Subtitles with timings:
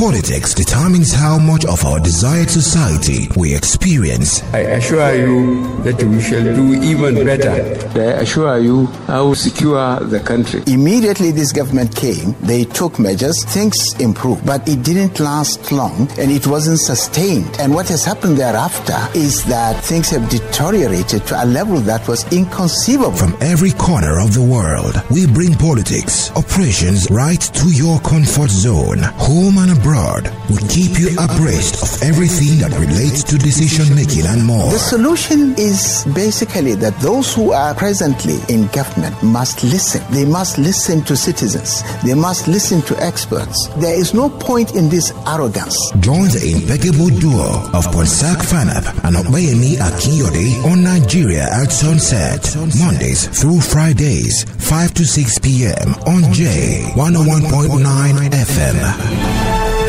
[0.00, 4.42] Politics determines how much of our desired society we experience.
[4.54, 7.52] I assure you that we shall do even better.
[8.00, 10.62] I assure you I will secure the country.
[10.66, 16.30] Immediately this government came, they took measures, things improved, but it didn't last long and
[16.30, 17.54] it wasn't sustained.
[17.60, 22.24] And what has happened thereafter is that things have deteriorated to a level that was
[22.32, 23.18] inconceivable.
[23.18, 29.00] From every corner of the world, we bring politics, operations right to your comfort zone,
[29.20, 34.24] home and abroad abroad will keep you abreast of everything that relates to decision making
[34.26, 34.70] and more.
[34.70, 40.02] The solution is basically that those who are presently in government must listen.
[40.12, 41.82] They must listen to citizens.
[42.04, 43.68] They must listen to experts.
[43.78, 45.76] There is no point in this arrogance.
[46.00, 52.46] Join the impeccable duo of Ponsak Fanap and Obayemi Akinyode on Nigeria at sunset.
[52.78, 55.94] Mondays through Fridays, 5 to 6 p.m.
[56.06, 59.79] on J 101.9 FM.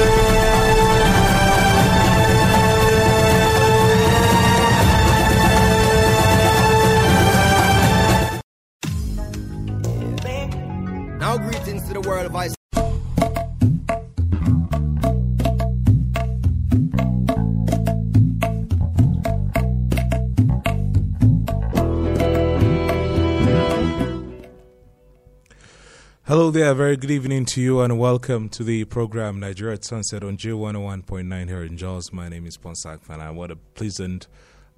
[26.42, 30.24] Hello there, very good evening to you, and welcome to the program Nigeria at Sunset
[30.24, 32.12] on J101.9 here in Jos.
[32.12, 33.32] My name is Ponsak Fana.
[33.32, 34.26] What a pleasant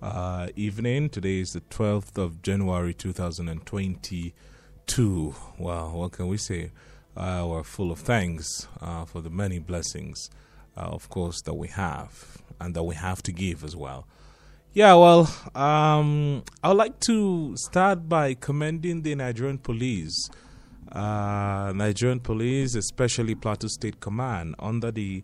[0.02, 1.08] uh, evening.
[1.08, 5.36] Today is the 12th of January 2022.
[5.58, 6.72] Wow, what can we say?
[7.16, 10.30] Uh, we're full of thanks uh, for the many blessings,
[10.76, 14.06] uh, of course, that we have and that we have to give as well.
[14.74, 20.30] Yeah, well, um, I would like to start by commending the Nigerian police
[20.94, 25.24] uh, Nigerian police, especially Plateau State Command, under the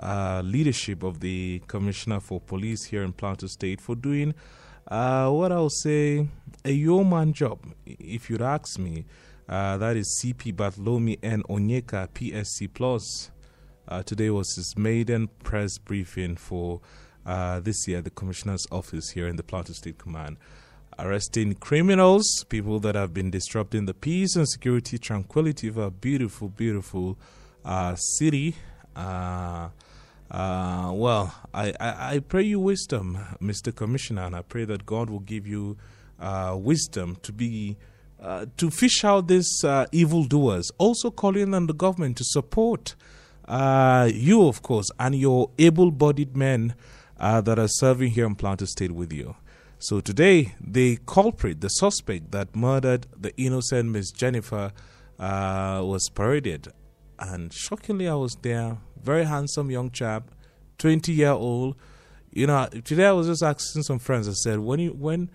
[0.00, 4.34] uh, leadership of the Commissioner for Police here in Plateau State, for doing
[4.86, 6.28] uh, what I'll say
[6.64, 9.04] a yeoman job, if you'd ask me.
[9.48, 11.42] Uh, that is CP Bartholomew N.
[11.48, 13.30] Onyeka, PSC Plus.
[13.88, 16.80] Uh, today was his maiden press briefing for
[17.24, 20.36] uh, this year, the Commissioner's office here in the Plateau State Command
[20.98, 26.48] arresting criminals, people that have been disrupting the peace and security, tranquility of our beautiful,
[26.48, 27.16] beautiful
[27.64, 28.56] uh, city.
[28.96, 29.68] Uh,
[30.30, 33.74] uh, well, I, I, I, pray you wisdom, Mr.
[33.74, 35.76] Commissioner, and I pray that God will give you
[36.18, 37.76] uh, wisdom to be.
[38.20, 42.96] Uh, to fish out these uh, evildoers, also calling on the government to support
[43.48, 46.74] you, of course, and your able bodied men
[47.16, 49.36] that are serving here in Plateau State with you.
[49.80, 54.72] So today, the culprit, the suspect that murdered the innocent Miss Jennifer,
[55.20, 56.66] uh, was paraded.
[57.20, 58.78] And shockingly, I was there.
[59.00, 60.32] Very handsome young chap,
[60.78, 61.76] 20 year old.
[62.32, 64.28] You know, today I was just asking some friends.
[64.28, 65.30] I said, when you, when,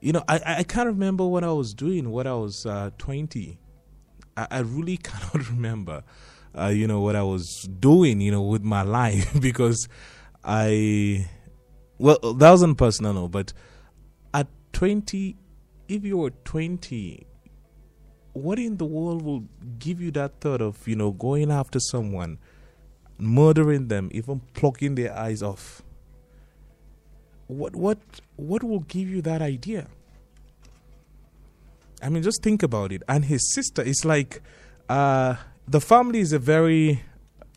[0.00, 3.58] you know, I, I can't remember what I was doing when I was uh, 20.
[4.36, 6.04] I, I, really cannot remember,
[6.56, 9.88] uh, you know, what I was doing, you know, with my life because
[10.44, 11.28] I,
[11.98, 13.52] well, that wasn't personal, but
[14.72, 15.36] 20,
[15.88, 17.26] if you were 20,
[18.32, 19.44] what in the world will
[19.78, 22.38] give you that thought of, you know, going after someone,
[23.18, 25.82] murdering them, even plucking their eyes off?
[27.48, 27.98] What what
[28.36, 29.86] what will give you that idea?
[32.02, 33.02] I mean, just think about it.
[33.08, 34.42] And his sister is like,
[34.88, 35.36] uh,
[35.66, 37.02] the family is a very,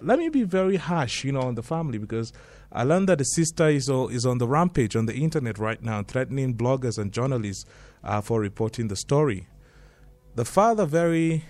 [0.02, 2.34] let me be very harsh, you know, on the family because
[2.72, 6.04] I learned that the sister is, is on the rampage on the internet right now,
[6.04, 7.66] threatening bloggers and journalists
[8.04, 9.48] uh, for reporting the story.
[10.36, 11.44] The father, very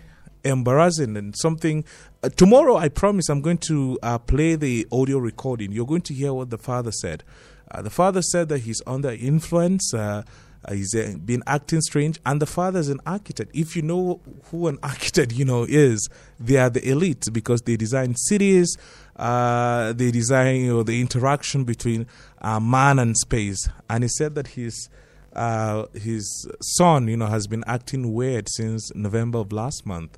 [0.43, 1.85] embarrassing and something.
[2.23, 5.71] Uh, tomorrow, I promise, I'm going to uh, play the audio recording.
[5.71, 7.23] You're going to hear what the father said.
[7.69, 9.93] Uh, the father said that he's under influence.
[9.93, 10.23] Uh,
[10.63, 13.49] uh, he's been acting strange, and the father is an architect.
[13.53, 16.07] If you know who an architect, you know is
[16.39, 18.77] they are the elite because they design cities,
[19.21, 22.07] uh, they design know, the interaction between
[22.41, 23.69] uh, man and space.
[23.87, 24.89] And he said that his
[25.33, 30.17] uh, his son, you know, has been acting weird since November of last month,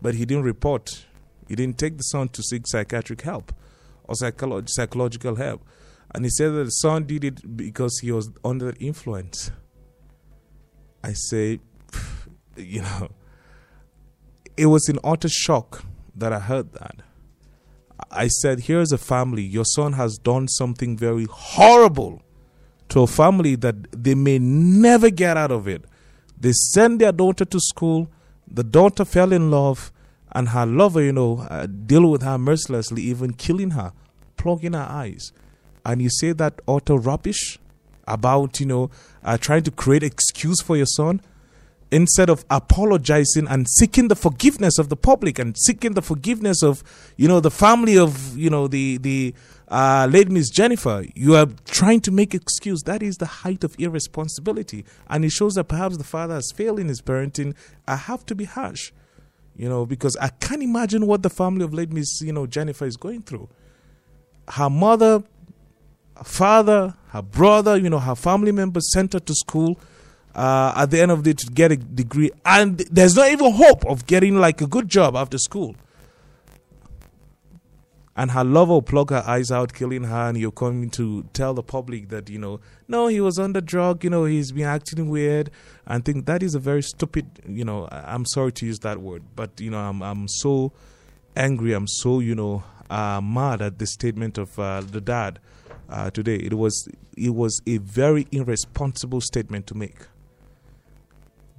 [0.00, 1.06] but he didn't report.
[1.48, 3.52] He didn't take the son to seek psychiatric help
[4.04, 5.66] or psycholo- psychological help.
[6.14, 9.50] And he said that the son did it because he was under influence.
[11.02, 11.58] I say,
[12.56, 13.08] you know,
[14.56, 15.84] it was in utter shock
[16.14, 17.02] that I heard that.
[18.10, 19.42] I said, Here's a family.
[19.42, 22.22] Your son has done something very horrible
[22.88, 25.84] to a family that they may never get out of it.
[26.38, 28.10] They send their daughter to school.
[28.46, 29.92] The daughter fell in love,
[30.32, 33.92] and her lover, you know, uh, deal with her mercilessly, even killing her,
[34.36, 35.32] plugging her eyes.
[35.84, 37.58] And you say that utter rubbish
[38.06, 38.90] about, you know,
[39.24, 41.20] uh, trying to create excuse for your son
[41.92, 46.82] instead of apologizing and seeking the forgiveness of the public and seeking the forgiveness of
[47.16, 49.34] you know the family of you know the the
[49.68, 52.82] uh, late Miss Jennifer, you are trying to make excuse.
[52.82, 56.78] That is the height of irresponsibility, and it shows that perhaps the father has failed
[56.78, 57.54] in his parenting.
[57.86, 58.92] I have to be harsh,
[59.56, 62.86] you know, because I can't imagine what the family of late Miss you know Jennifer
[62.86, 63.48] is going through.
[64.48, 65.22] Her mother,
[66.16, 69.78] her father, her brother, you know, her family members sent her to school.
[70.34, 73.52] Uh, at the end of the day to get a degree, and there's not even
[73.52, 75.74] hope of getting like a good job after school
[78.16, 81.54] and her lover will plug her eyes out, killing her, and you're coming to tell
[81.54, 85.08] the public that, you know, no, he was under drug, you know, he's been acting
[85.08, 85.50] weird,
[85.86, 89.22] and think that is a very stupid, you know, I'm sorry to use that word,
[89.34, 90.72] but, you know, I'm, I'm so
[91.36, 95.38] angry, I'm so, you know, uh, mad at the statement of uh, the dad
[95.88, 96.36] uh, today.
[96.36, 96.86] It was,
[97.16, 99.96] it was a very irresponsible statement to make.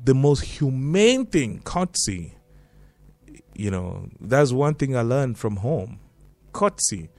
[0.04, 2.36] The most humane thing, courtesy,
[3.56, 6.00] you know, that's one thing I learned from home
[6.54, 7.10] courtesy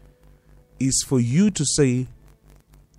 [0.80, 2.06] is for you to say,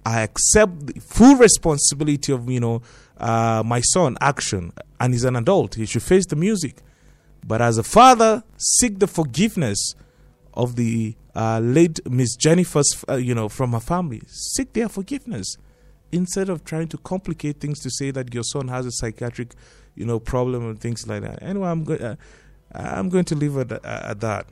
[0.05, 2.83] I accept the full responsibility of, you know,
[3.17, 5.75] uh, my son action and he's an adult.
[5.75, 6.77] He should face the music.
[7.47, 9.95] But as a father, seek the forgiveness
[10.53, 14.21] of the uh, late Miss Jennifer's, uh, you know, from her family.
[14.27, 15.57] Seek their forgiveness
[16.11, 19.53] instead of trying to complicate things to say that your son has a psychiatric,
[19.95, 21.41] you know, problem and things like that.
[21.41, 22.15] Anyway, I'm going, uh,
[22.73, 24.47] I'm going to leave it at that.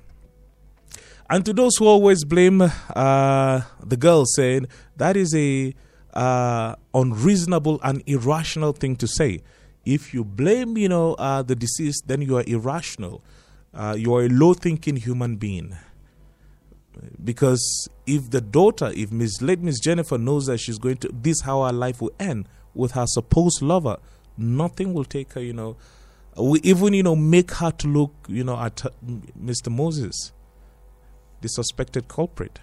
[1.29, 4.67] And to those who always blame uh, the girl, saying
[4.97, 5.73] that is a
[6.13, 9.41] uh, unreasonable and irrational thing to say.
[9.85, 13.23] If you blame, you know, uh, the deceased, then you are irrational.
[13.73, 15.75] Uh, you are a low-thinking human being.
[17.23, 21.41] Because if the daughter, if Miss late Miss Jennifer knows that she's going to, this
[21.41, 23.97] how her life will end with her supposed lover,
[24.37, 25.75] nothing will take her, you know.
[26.35, 28.83] We even, you know, make her to look, you know, at
[29.39, 29.69] Mr.
[29.69, 30.31] Moses
[31.43, 32.59] the suspected culprit.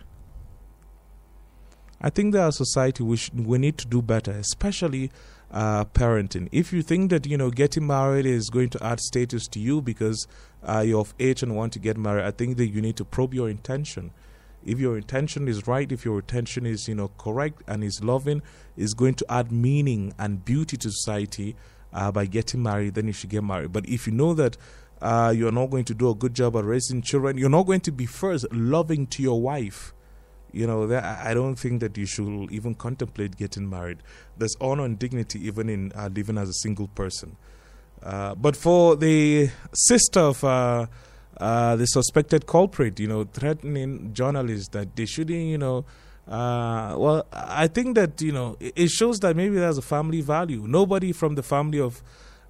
[2.00, 5.10] I think that our society we, sh- we need to do better, especially
[5.50, 6.48] uh, parenting.
[6.50, 9.82] If you think that you know getting married is going to add status to you
[9.82, 10.26] because
[10.62, 13.04] uh, you're of age and want to get married, I think that you need to
[13.04, 14.12] probe your intention.
[14.64, 18.42] If your intention is right, if your intention is you know correct and is loving,
[18.76, 21.56] is going to add meaning and beauty to society
[21.92, 23.72] uh, by getting married, then you should get married.
[23.72, 24.56] But if you know that
[25.00, 27.38] uh, you're not going to do a good job at raising children.
[27.38, 29.94] You're not going to be first loving to your wife.
[30.52, 33.98] You know, that, I don't think that you should even contemplate getting married.
[34.36, 37.36] There's honor and dignity even in uh, living as a single person.
[38.02, 40.86] Uh, but for the sister of uh,
[41.38, 45.84] uh, the suspected culprit, you know, threatening journalists that they shouldn't, you know,
[46.28, 50.64] uh, well, I think that you know it shows that maybe there's a family value.
[50.66, 52.02] Nobody from the family of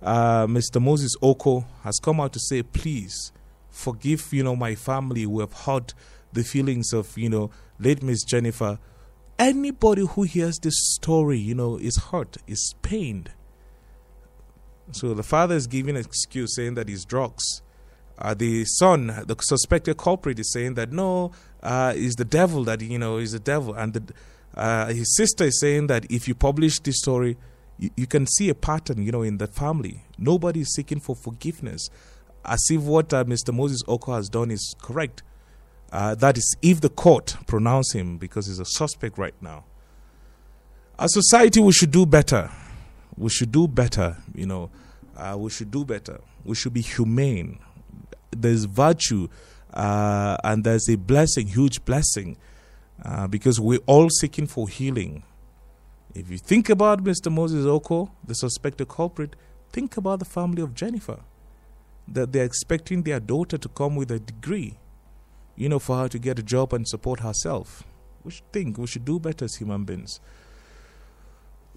[0.03, 0.81] uh, Mr.
[0.81, 3.33] Moses Oko has come out to say, please
[3.69, 5.95] forgive, you know, my family who have hurt
[6.33, 8.79] the feelings of, you know, late Miss Jennifer.
[9.39, 13.31] Anybody who hears this story, you know, is hurt, is pained.
[14.93, 17.63] So the father is giving an excuse saying that he's drugs.
[18.19, 22.99] Uh, the son, the suspected culprit, is saying that no, uh, the devil that you
[22.99, 24.15] know is the devil, and the,
[24.55, 27.39] uh, his sister is saying that if you publish this story,
[27.79, 30.05] you, you can see a pattern, you know, in the family.
[30.19, 31.89] Nobody is seeking for forgiveness,
[32.45, 33.55] as if what uh, Mr.
[33.55, 35.23] Moses Oko has done is correct.
[35.91, 39.65] Uh, that is, if the court pronounce him because he's a suspect right now.
[40.99, 42.51] As society, we should do better.
[43.17, 44.17] We should do better.
[44.35, 44.71] You know,
[45.17, 46.21] uh, we should do better.
[46.45, 47.59] We should be humane.
[48.31, 49.29] There's virtue,
[49.75, 52.37] uh, and there's a blessing, huge blessing,
[53.05, 55.23] uh, because we're all seeking for healing.
[56.15, 57.31] If you think about Mr.
[57.31, 59.37] Moses Oko, the suspected culprit,
[59.73, 61.21] think about the family of Jennifer.
[62.09, 64.79] That they're expecting their daughter to come with a degree,
[65.55, 67.85] you know, for her to get a job and support herself.
[68.25, 70.21] We should think, we should do better as human beings.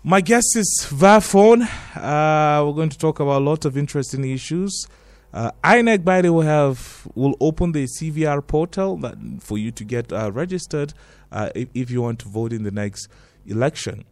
[0.04, 1.18] My guest is via.
[1.18, 4.88] Uh, we're going to talk about a lot of interesting issues.
[5.34, 9.84] Uh, INEC, by the way, have will open the CVR portal that, for you to
[9.84, 10.94] get uh, registered
[11.32, 13.08] uh, if, if you want to vote in the next
[13.48, 14.06] election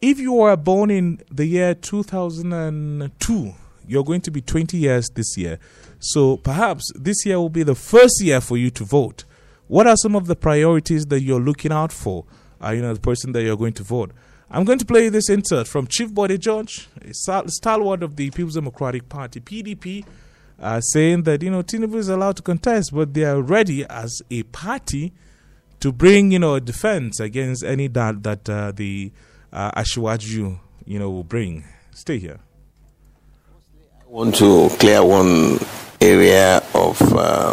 [0.00, 3.54] if you were born in the year 2002,
[3.86, 5.58] you're going to be 20 years this year.
[5.98, 9.24] So perhaps this year will be the first year for you to vote.
[9.68, 12.24] What are some of the priorities that you're looking out for?
[12.62, 14.12] You know, the person that you're going to vote.
[14.50, 17.12] I'm going to play this insert from Chief Bode George, a
[17.48, 20.04] stalwart of the People's Democratic Party, PDP,
[20.60, 24.22] uh, saying that, you know, Tinubu is allowed to contest, but they are ready as
[24.30, 25.12] a party
[25.80, 29.10] to bring, you know, a defense against any that, that uh, the
[29.52, 31.64] uh, Asiwaju, you know, will bring.
[31.92, 32.38] Stay here.
[34.00, 35.58] I want to clear one
[36.00, 37.52] area of uh,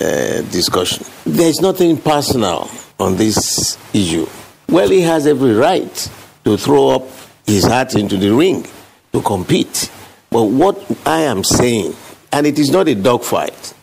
[0.00, 1.06] uh, discussion.
[1.24, 4.26] There's nothing personal on this issue.
[4.70, 6.10] Well, he has every right
[6.44, 7.08] to throw up
[7.46, 8.66] his hat into the ring
[9.12, 9.90] to compete.
[10.30, 11.94] But what I am saying,
[12.32, 13.74] and it is not a dogfight,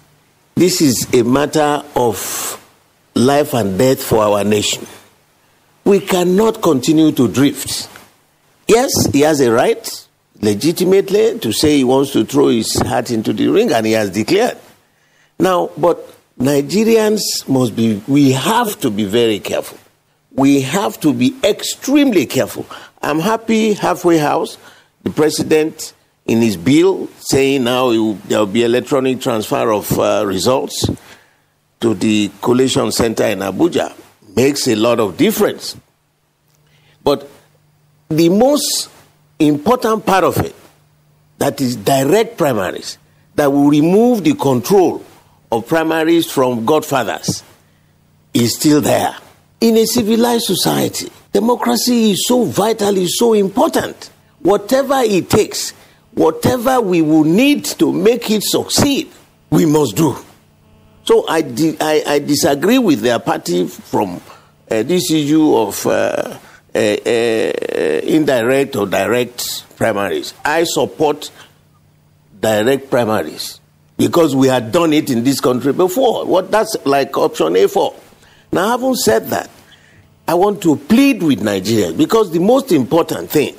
[0.54, 2.62] this is a matter of
[3.16, 4.86] life and death for our nation.
[5.84, 7.90] We cannot continue to drift.
[8.68, 10.08] Yes, he has a right
[10.42, 14.12] legitimately to say he wants to throw his hat into the ring, and he has
[14.12, 14.58] declared.
[15.40, 16.08] Now, but
[16.40, 19.80] Nigerians must be, we have to be very careful.
[20.36, 22.66] We have to be extremely careful.
[23.02, 24.58] I'm happy, halfway house,
[25.04, 25.94] the president
[26.26, 30.90] in his bill saying now there will be electronic transfer of uh, results
[31.80, 33.94] to the collation center in Abuja
[34.36, 35.78] makes a lot of difference.
[37.04, 37.30] But
[38.10, 38.90] the most
[39.40, 40.56] important part of it,
[41.38, 42.98] that is direct primaries,
[43.36, 45.04] that will remove the control
[45.52, 47.44] of primaries from godfathers,
[48.34, 49.16] is still there.
[49.62, 54.12] In a civilized society, democracy is so vital, is so important.
[54.40, 55.72] Whatever it takes,
[56.14, 59.12] whatever we will need to make it succeed,
[59.50, 60.16] we must do.
[61.04, 64.22] So I, di- I, I disagree with their party from
[64.70, 66.38] uh, this issue of uh,
[66.74, 67.12] uh, uh,
[68.04, 70.34] indirect or direct primaries.
[70.44, 71.32] I support
[72.40, 73.60] direct primaries
[73.98, 76.26] because we had done it in this country before.
[76.26, 77.96] What that's like option A4.
[78.56, 79.50] Now, having said that,
[80.26, 83.54] I want to plead with Nigerians because the most important thing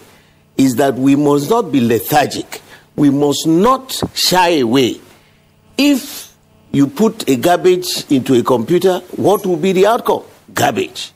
[0.56, 2.62] is that we must not be lethargic.
[2.96, 4.98] We must not shy away.
[5.76, 6.34] If
[6.72, 10.22] you put a garbage into a computer, what will be the outcome?
[10.54, 11.12] Garbage.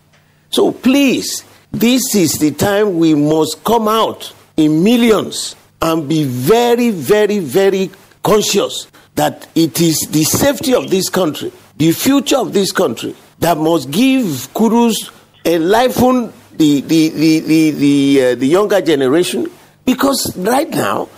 [0.51, 6.91] So please, this is the time we must come out in millions and be very,
[6.91, 7.91] very, very
[8.23, 13.59] conscious that it is the safety of this country, the future of this country, that
[13.59, 15.11] must give kudos
[15.45, 19.51] enlighten the the the the the, uh, the younger generation
[19.85, 21.09] because right now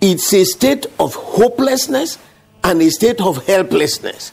[0.00, 2.18] it's a state of hopelessness
[2.64, 4.32] and a state of helplessness.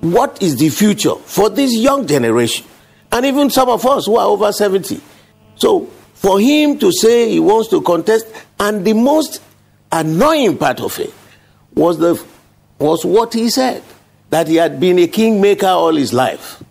[0.00, 2.66] What is the future for this young generation?
[3.10, 5.00] And even some of us who are over 70.
[5.56, 8.26] So, for him to say he wants to contest,
[8.58, 9.42] and the most
[9.90, 11.12] annoying part of it
[11.74, 12.22] was, the,
[12.78, 13.82] was what he said
[14.30, 16.62] that he had been a kingmaker all his life.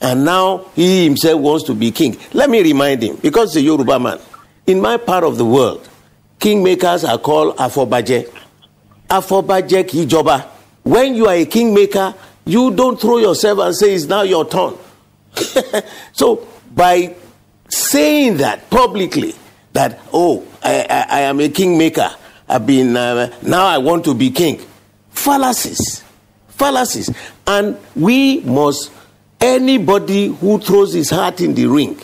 [0.00, 2.16] And now he himself wants to be king.
[2.32, 4.18] Let me remind him, because a Yoruba man.
[4.66, 5.88] In my part of the world,
[6.38, 8.30] kingmakers are called Afobaje.
[9.08, 10.48] Afobaje Kijoba.
[10.82, 14.74] When you are a kingmaker, you don't throw yourself and say it's now your turn.
[16.12, 17.14] so by
[17.68, 19.34] saying that publicly,
[19.72, 22.10] that oh, I, I, I am a kingmaker,
[22.48, 24.60] I've been uh, now I want to be king,
[25.10, 26.04] fallacies,
[26.48, 27.10] fallacies,
[27.46, 28.90] and we must
[29.44, 32.00] anybody who throws his heart in the ring,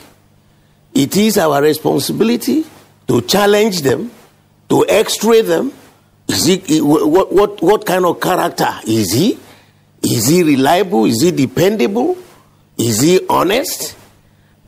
[0.95, 2.65] it is our responsibility
[3.09, 4.11] to challenge them,
[4.69, 5.73] to x-ray them.
[6.29, 9.39] Is he, what, what, what kind of character is he?
[10.03, 11.07] Is he reliable?
[11.07, 12.17] Is he dependable?
[12.79, 13.97] Is he honest?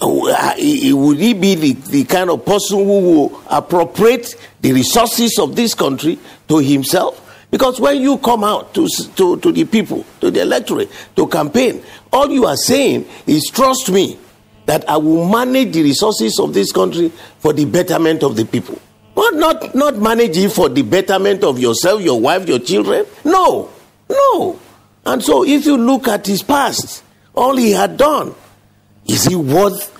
[0.00, 5.54] Uh, would he be the, the kind of person who will appropriate the resources of
[5.54, 7.21] this country to himself?
[7.52, 11.82] Because when you come out to, to, to the people, to the electorate, to campaign,
[12.10, 14.18] all you are saying is trust me
[14.64, 18.80] that I will manage the resources of this country for the betterment of the people.
[19.14, 23.04] But not, not manage it for the betterment of yourself, your wife, your children.
[23.22, 23.68] No,
[24.08, 24.58] no.
[25.04, 27.04] And so if you look at his past,
[27.34, 28.34] all he had done,
[29.06, 29.92] is he worth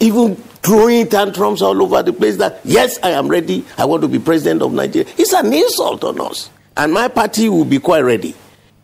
[0.00, 4.08] even throwing tantrums all over the place that, yes, I am ready, I want to
[4.08, 5.08] be president of Nigeria.
[5.16, 6.50] It's an insult on us.
[6.76, 8.34] And my party will be quite ready.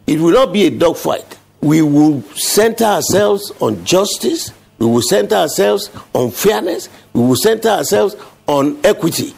[0.07, 1.39] It will not be a dogfight.
[1.61, 7.69] We will center ourselves on justice, we will center ourselves on fairness, we will center
[7.71, 8.17] ourselves
[8.47, 9.35] on equity.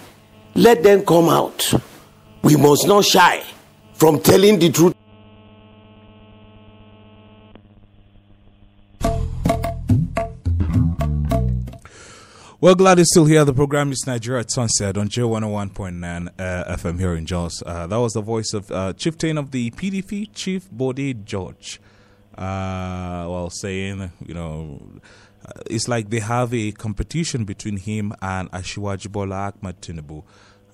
[0.55, 1.73] Let them come out.
[2.43, 3.45] We must not shy
[3.95, 4.96] from telling the truth.
[12.67, 13.45] Well, glad you're still here.
[13.45, 17.63] The program is Nigeria at Sunset on J101.9 uh, FM here in Jos.
[17.65, 21.81] Uh, that was the voice of uh, Chieftain of the PDP, Chief Bode George.
[22.37, 24.83] Uh, well, saying, you know,
[25.47, 30.25] uh, it's like they have a competition between him and Asiwaju Bola Ahmed Tinubu.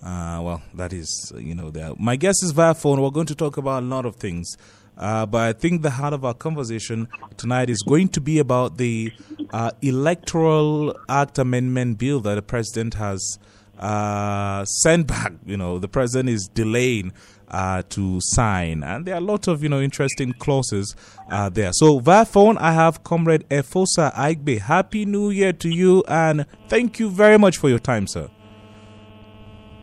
[0.03, 3.03] Uh, well, that is, you know, my guest is via phone.
[3.03, 4.57] We're going to talk about a lot of things.
[5.03, 8.79] Uh, but I think the heart of our conversation tonight is going to be about
[8.79, 9.13] the
[9.51, 13.37] uh, Electoral Act Amendment Bill that the president has
[13.81, 15.33] uh, sent back.
[15.45, 17.13] You know, the president is delaying
[17.49, 20.95] uh, to sign, and there are a lot of you know interesting clauses
[21.33, 21.73] uh, there.
[21.73, 24.61] So via phone, I have Comrade Efosa Aigbe.
[24.61, 28.31] Happy New Year to you, and thank you very much for your time, sir.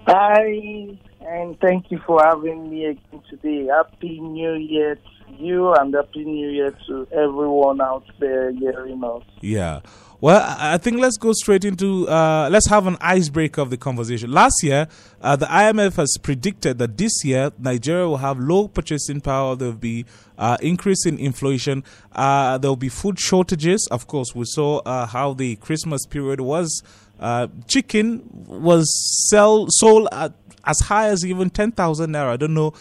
[0.07, 0.97] Hi,
[1.29, 3.67] and thank you for having me again today.
[3.67, 9.23] Happy New Year to you, and Happy New Year to everyone out there hearing us.
[9.41, 9.81] Yeah.
[10.21, 14.31] Well, I think let's go straight into uh, let's have an icebreaker of the conversation.
[14.31, 14.87] Last year,
[15.21, 19.55] uh, the IMF has predicted that this year Nigeria will have low purchasing power.
[19.55, 20.05] There will be
[20.37, 21.85] uh, increase in inflation.
[22.11, 23.87] Uh, there will be food shortages.
[23.91, 26.83] Of course, we saw uh, how the Christmas period was.
[27.19, 28.89] Uh, chicken was
[29.29, 30.33] sell sold at
[30.65, 32.29] as high as even ten thousand naira.
[32.29, 32.73] I don't know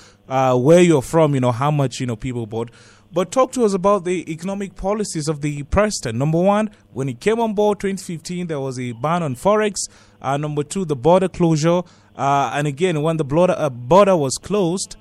[0.57, 1.35] where you're from.
[1.35, 2.71] You know how much you know people bought.
[3.11, 6.19] But talk to us about the economic policies of the president.
[6.19, 9.77] Number one, when he came on board 2015, there was a ban on forex.
[10.21, 11.83] Uh, number two, the border closure.
[12.17, 14.97] Uh, and again, when the border, uh, border was closed,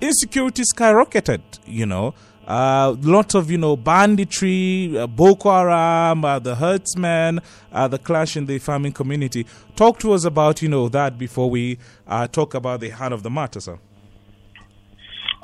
[0.00, 2.14] insecurity skyrocketed, you know.
[2.46, 7.40] Uh, lots of, you know, banditry, uh, Boko Haram, uh, the herdsmen,
[7.72, 9.46] uh, the clash in the farming community.
[9.76, 13.22] Talk to us about, you know, that before we uh, talk about the heart of
[13.22, 13.78] the matter, sir.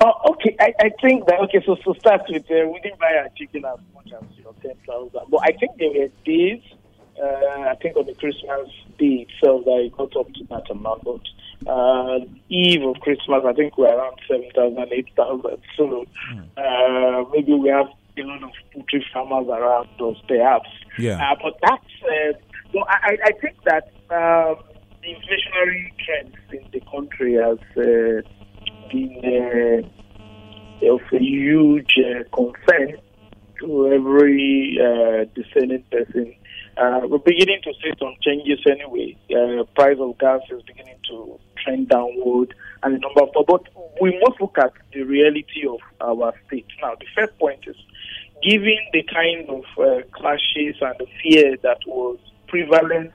[0.03, 0.55] Oh, okay.
[0.59, 1.61] I, I think that okay.
[1.63, 4.55] So so start with uh, we didn't buy our chicken as much as you know
[4.59, 6.61] ten thousand, but I think there were days.
[7.23, 8.67] I think on the Christmas
[8.97, 11.03] day itself that it got up to that amount.
[11.03, 11.21] But
[11.67, 15.57] uh, eve of Christmas, I think we're around seven thousand, eight thousand.
[15.77, 16.05] So
[16.57, 17.87] uh, maybe we have
[18.17, 20.69] a lot of poultry farmers around us, perhaps.
[20.97, 21.17] Yeah.
[21.21, 22.33] Uh, but that's uh,
[22.71, 24.55] so I, I think that um,
[25.01, 27.59] the inflationary trends in the country has.
[27.77, 28.27] Uh,
[28.91, 29.83] been
[30.83, 32.97] uh, of a huge uh, concern
[33.59, 36.35] to every uh, discerning person.
[36.77, 39.17] Uh, we're beginning to see some changes anyway.
[39.29, 42.53] Uh, price of gas is beginning to trend downward,
[42.83, 43.45] and the number of.
[43.45, 43.67] But
[44.01, 46.67] we must look at the reality of our state.
[46.81, 47.75] Now, the first point is,
[48.41, 53.11] given the kind of uh, clashes and the fear that was prevalent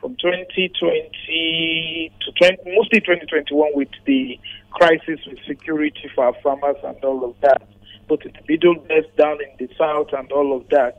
[0.00, 4.38] from 2020 to 20, mostly 2021 with the
[4.70, 7.62] crisis with security for our farmers and all of that.
[8.08, 10.98] But the middle belt down in the south and all of that,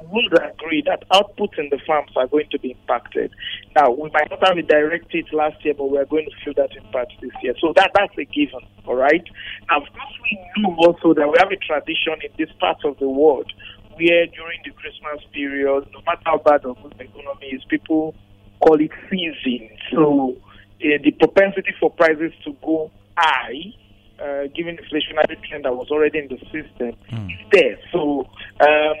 [0.00, 3.32] you would agree that output in the farms are going to be impacted.
[3.74, 6.44] Now, we might not have a direct hit last year, but we are going to
[6.44, 7.54] feel that impact this year.
[7.60, 9.24] So that that's a given, all right?
[9.70, 12.98] Now, of course, we know also that we have a tradition in this part of
[12.98, 13.50] the world
[13.94, 18.14] where during the Christmas period, no matter how bad or good the economy is, people
[18.60, 19.68] call it season.
[19.90, 20.36] So
[20.80, 23.74] uh, the propensity for prices to go high,
[24.20, 27.32] uh, given the inflationary trend that was already in the system, mm.
[27.32, 27.78] is there.
[27.92, 28.28] So,
[28.60, 28.96] um,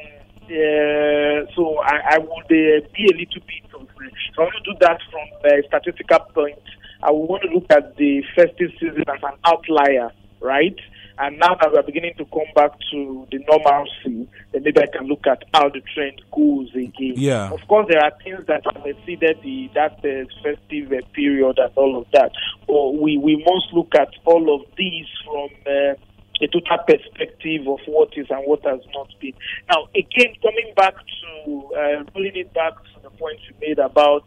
[0.50, 3.86] uh, so I, I would uh, be a little bit of.
[4.00, 6.62] If I want to do that from a statistical point,
[7.02, 10.78] I would want to look at the festive season as an outlier, right?
[11.20, 15.08] And now that we're beginning to come back to the normalcy, then maybe I can
[15.08, 17.14] look at how the trend goes again.
[17.16, 17.50] Yeah.
[17.50, 21.72] Of course, there are things that have exceeded the that uh, festive uh, period and
[21.74, 22.30] all of that.
[22.68, 25.94] But we, we must look at all of these from uh,
[26.40, 29.34] a total perspective of what is and what has not been.
[29.68, 34.24] Now, again, coming back to uh, pulling it back to the point you made about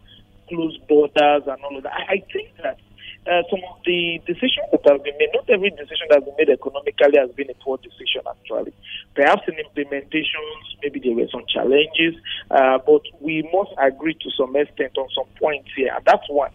[0.48, 2.78] closed borders and all of that, I, I think that
[3.24, 6.34] uh, some of the decisions that have been made, not every decision that has been
[6.38, 8.74] made economically has been a poor decision, actually.
[9.14, 12.18] Perhaps in implementations, maybe there were some challenges,
[12.50, 15.94] uh, but we must agree to some extent on some points here.
[15.94, 16.50] And that's one.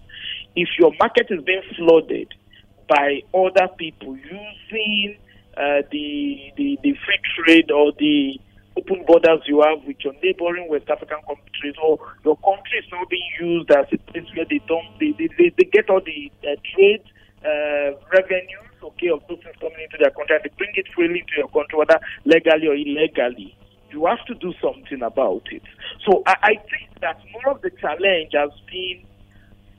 [0.56, 2.34] If your market is being flooded
[2.90, 5.18] by other people using
[5.58, 8.40] uh, the, the, the free trade or the
[8.78, 13.02] open borders you have with your neighboring West African countries, or your country is now
[13.10, 16.32] being used as a place where they don't they, they, they, they get all the
[16.46, 17.02] uh, trade
[17.42, 21.26] uh, revenues, okay, of those things coming into their country, and they bring it freely
[21.26, 23.58] into your country, whether legally or illegally.
[23.90, 25.64] You have to do something about it.
[26.06, 29.07] So I, I think that more of the challenge has been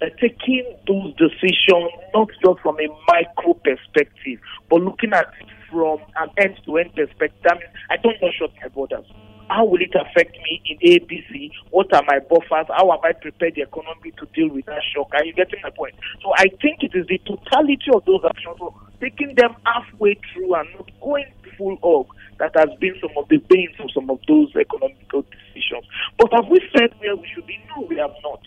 [0.01, 4.39] Uh, taking those decisions not just from a micro perspective,
[4.71, 7.43] but looking at it from an end-to-end perspective.
[7.51, 9.05] I, mean, I don't know shut my borders.
[9.51, 11.51] How will it affect me in ABC?
[11.71, 12.69] What are my buffers?
[12.69, 15.11] How have I prepared the economy to deal with that shock?
[15.15, 15.95] Are you getting my point?
[16.23, 20.55] So I think it is the totality of those actions, so taking them halfway through
[20.55, 21.27] and not going
[21.59, 22.07] full hog
[22.39, 25.85] that has been some of the pains of some of those economical decisions.
[26.17, 27.59] But have we said where we should be?
[27.75, 28.41] No, we have not.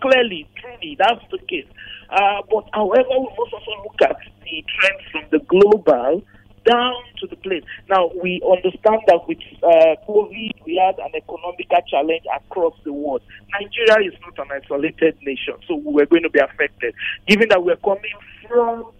[0.00, 1.66] Clearly, truly, that's the case.
[2.10, 6.22] Uh, but however, we must also look at the trends from the global
[6.64, 7.62] down to the place.
[7.88, 13.22] Now, we understand that with uh, COVID, we had an economic challenge across the world.
[13.52, 16.94] Nigeria is not an isolated nation, so we're going to be affected.
[17.26, 18.12] Given that we're coming
[18.48, 18.90] from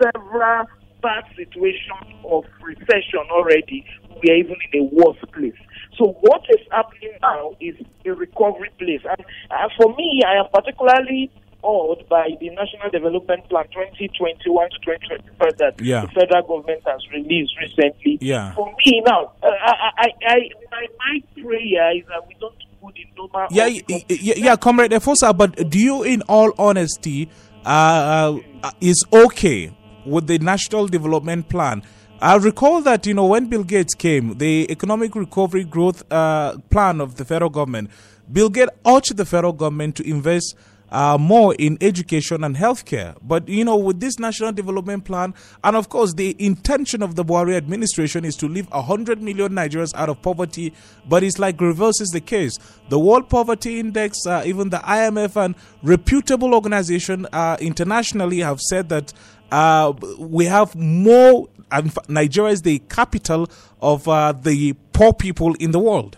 [0.00, 0.66] several
[1.06, 3.78] bad situations of recession already,
[4.22, 5.54] we are even in a worse place.
[5.98, 9.02] So what is happening now is a recovery place.
[9.08, 11.30] And uh, for me, I am particularly
[11.62, 16.02] awed by the National Development Plan 2021 to 2025 that Yeah.
[16.02, 18.18] the federal government has released recently.
[18.20, 18.52] Yeah.
[18.54, 20.38] For me now, uh, I, I, I,
[20.70, 23.46] my, my prayer is that we don't put the normal.
[23.50, 27.28] Yeah, y- y- y- yeah, Comrade Efosa, but do you, in all honesty,
[27.64, 29.72] uh, uh, is okay
[30.06, 31.82] with the National Development Plan?
[32.20, 37.00] I recall that you know when Bill Gates came, the Economic Recovery Growth uh, Plan
[37.00, 37.90] of the federal government,
[38.32, 40.56] Bill Gates urged the federal government to invest
[40.90, 43.16] uh, more in education and healthcare.
[43.22, 47.24] But you know, with this national development plan, and of course, the intention of the
[47.24, 50.72] Buhari administration is to lift 100 million Nigerians out of poverty.
[51.08, 52.58] But it's like reverses the case.
[52.88, 58.88] The World Poverty Index, uh, even the IMF and reputable organization uh, internationally have said
[58.90, 59.12] that
[59.50, 61.48] uh, we have more.
[61.68, 63.48] And Nigeria is the capital
[63.80, 66.16] of uh, the poor people in the world.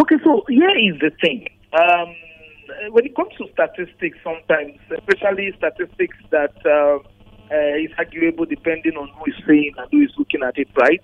[0.00, 1.48] Okay, so here is the thing.
[1.72, 2.14] Um,
[2.92, 6.98] when it comes to statistics, sometimes, especially statistics that uh,
[7.50, 11.00] uh, is arguable depending on who is saying and who is looking at it, right?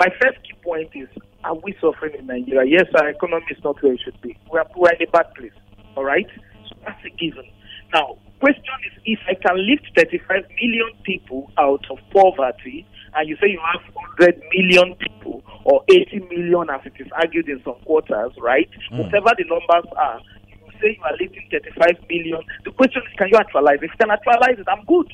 [0.00, 1.08] My first key point is:
[1.44, 2.64] Are we suffering in Nigeria?
[2.66, 4.36] Yes, our economy is not where it should be.
[4.50, 5.52] We are, we are in a bad place.
[5.96, 6.26] All right,
[6.68, 7.44] so that's a given.
[7.92, 13.36] Now, question is: If I can lift 35 million people out of poverty, and you
[13.36, 17.76] say you have 100 million people or 80 million, as it is argued in some
[17.84, 18.68] quarters, right?
[18.92, 19.04] Mm.
[19.04, 22.40] Whatever the numbers are, you say you are lifting 35 million.
[22.64, 23.78] The question is: Can you actualize?
[23.82, 23.84] it?
[23.84, 25.12] If you can actualize it, I'm good.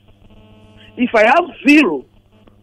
[0.97, 2.05] If I have zero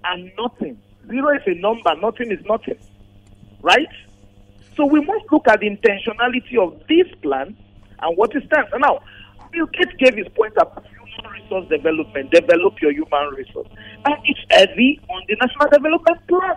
[0.06, 2.80] and nothing, zero is a number, nothing is nothing,
[3.62, 3.90] right?
[4.78, 7.58] So we must look at the intentionality of this plan
[8.02, 8.72] and what it stands.
[8.80, 9.02] Now,
[9.52, 13.68] Bill Gates gave his point about human resource development, develop your human resource.
[14.06, 16.56] And it's heavy on the National Development Plan.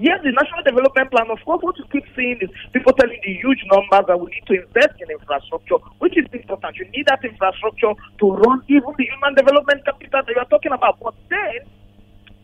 [0.00, 3.34] Yes, the National Development Plan, of course, what you keep seeing is people telling the
[3.36, 6.80] huge numbers that we need to invest in infrastructure, which is important.
[6.80, 10.72] You need that infrastructure to run even the human development capital that you are talking
[10.72, 10.96] about.
[10.98, 11.68] But then,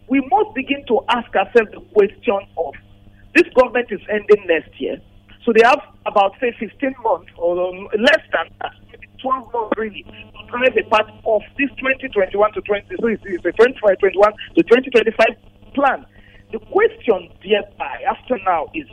[0.09, 2.77] we must begin to ask ourselves the question of
[3.35, 5.01] this government is ending next year.
[5.45, 8.77] So they have about, say, 15 months or um, less than that,
[9.21, 13.45] 12 months really, to drive a part of this 2021 to 20, so it's, it's
[13.45, 15.27] a 25, 21 to 2025
[15.75, 16.07] plan.
[16.53, 18.87] The question thereby, after now, is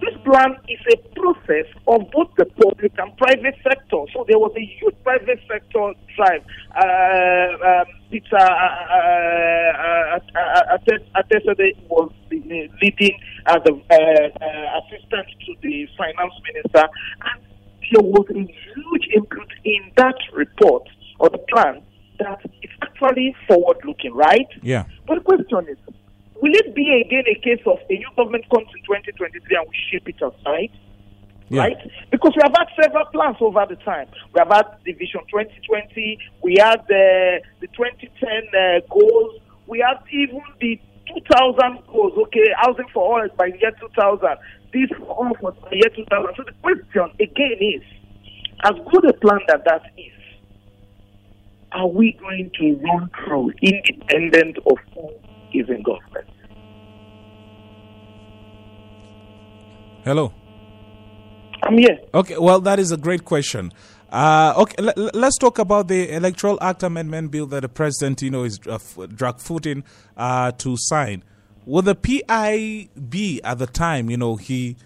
[0.00, 4.06] this plan is a process of both the public and private sector.
[4.14, 6.42] So there was a huge private sector drive.
[6.70, 8.44] Uh, um, Peter uh,
[9.74, 10.78] uh, uh,
[11.18, 16.88] Atesade was the, the leading as the assistant to the finance minister,
[17.26, 17.42] and
[17.92, 21.82] there was a huge input in that report or the plan
[22.18, 24.48] that it's actually forward-looking, right?
[24.62, 24.84] Yeah.
[25.06, 25.78] But the question is,
[26.40, 29.76] will it be again a case of a new government comes in 2023 and we
[29.90, 30.70] shape it aside?
[31.48, 31.62] Yeah.
[31.62, 31.78] Right?
[32.10, 34.08] Because we have had several plans over the time.
[34.34, 40.02] We have had the Vision 2020, we had the, the 2010 uh, goals, we have
[40.10, 40.80] even the
[41.14, 44.20] 2000 goals, okay, housing for all by year 2000,
[44.72, 46.34] this for all for the year 2000.
[46.36, 47.82] So the question again is,
[48.64, 50.12] as good a plan that that is,
[51.72, 55.10] are we going to run through independent of who
[55.52, 56.28] is in government?
[60.04, 60.32] Hello.
[61.62, 61.98] I'm here.
[62.14, 63.72] Okay, well, that is a great question.
[64.10, 68.30] Uh, okay, l- let's talk about the Electoral Act Amendment Bill that the president, you
[68.30, 69.84] know, is uh, f- drag footing
[70.16, 71.22] uh, to sign.
[71.66, 74.76] Will the PIB at the time, you know, he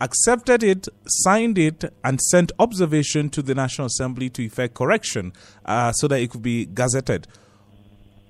[0.00, 5.32] accepted it, signed it, and sent observation to the National Assembly to effect correction
[5.64, 7.26] uh, so that it could be gazetted.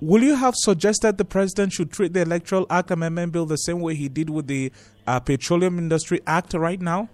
[0.03, 3.81] Will you have suggested the president should treat the Electoral Act Amendment Bill the same
[3.81, 4.71] way he did with the
[5.07, 7.09] uh, Petroleum Industry Act right now?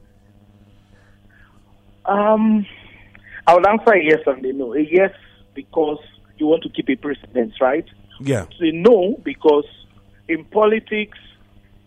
[2.07, 2.67] Um,
[3.49, 4.75] I would answer a yes and a no.
[4.75, 5.11] A yes
[5.55, 5.99] because
[6.37, 7.87] you want to keep a precedence, right?
[8.21, 8.43] Yeah.
[8.43, 9.65] It's a no because
[10.29, 11.17] in politics,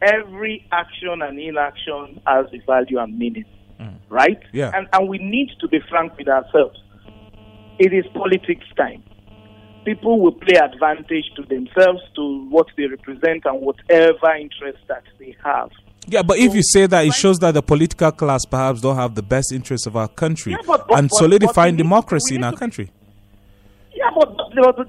[0.01, 3.45] every action and inaction has a value and meaning,
[3.79, 3.95] mm.
[4.09, 4.41] right?
[4.53, 4.71] Yeah.
[4.73, 6.79] And and we need to be frank with ourselves.
[7.77, 9.03] It is politics time.
[9.85, 15.35] People will play advantage to themselves, to what they represent, and whatever interest that they
[15.43, 15.69] have.
[16.07, 19.13] Yeah, but if you say that, it shows that the political class perhaps don't have
[19.15, 21.77] the best interests of our country Yeah, but- but- and but- solidifying but we need-
[21.83, 22.91] democracy in our to- country.
[23.93, 24.35] Yeah, but,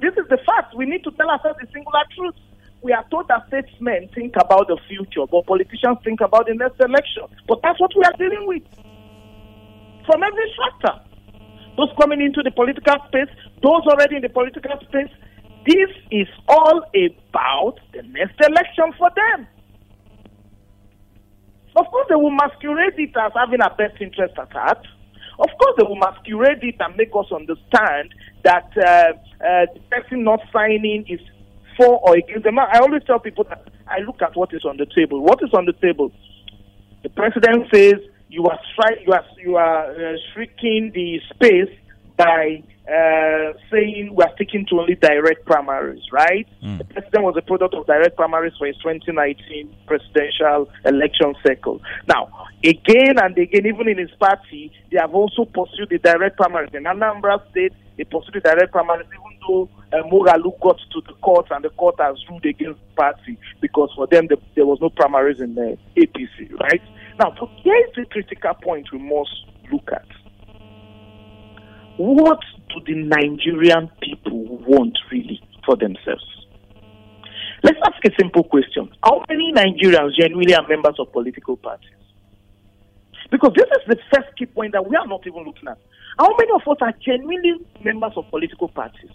[0.00, 0.74] this is the fact.
[0.74, 2.34] We need to tell ourselves the singular truth.
[2.80, 6.80] We are told that statesmen think about the future, but politicians think about the next
[6.80, 7.24] election.
[7.46, 8.62] But that's what we are dealing with
[10.06, 10.98] from every sector.
[11.76, 13.28] Those coming into the political space,
[13.62, 15.12] those already in the political space,
[15.66, 19.46] this is all about the next election for them.
[21.76, 24.86] Of course, they will masquerade it as having our best interest at heart.
[25.38, 29.12] Of course, they will masquerade it and make us understand that uh,
[29.44, 31.20] uh, the person not signing is
[31.76, 32.58] for or against them.
[32.58, 35.22] I always tell people that I look at what is on the table.
[35.22, 36.12] What is on the table?
[37.02, 37.94] The president says
[38.28, 41.74] you are stri- you are you are uh, shrinking the space
[42.24, 46.46] by uh, saying we are sticking to only direct primaries, right?
[46.78, 51.80] The president was a product of direct primaries for his 2019 presidential election cycle.
[52.08, 52.28] Now,
[52.64, 56.70] again and again, even in his party, they have also pursued the direct primaries.
[56.74, 61.14] In Anambra State, they pursued the direct primaries, even though uh, Moghalu got to the
[61.20, 64.78] court and the court has ruled against the party because for them the, there was
[64.80, 66.82] no primaries in the APC, right?
[67.18, 70.06] Now, so here's the critical point we must look at.
[71.96, 76.24] What do the Nigerian people want really for themselves?
[77.62, 78.90] Let's ask a simple question.
[79.04, 81.90] How many Nigerians genuinely are members of political parties?
[83.30, 85.78] Because this is the first key point that we are not even looking at.
[86.18, 89.10] How many of us are genuinely members of political parties?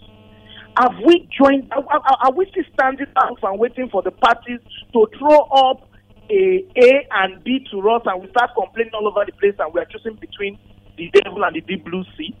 [0.78, 1.72] Have we joined?
[1.72, 4.60] Are, are, we still standing out and waiting for the parties
[4.92, 5.88] to throw up
[6.30, 9.74] a A and B to us and we start complaining all over the place and
[9.74, 10.58] we are choosing between
[10.96, 12.36] the devil and the deep blue sea?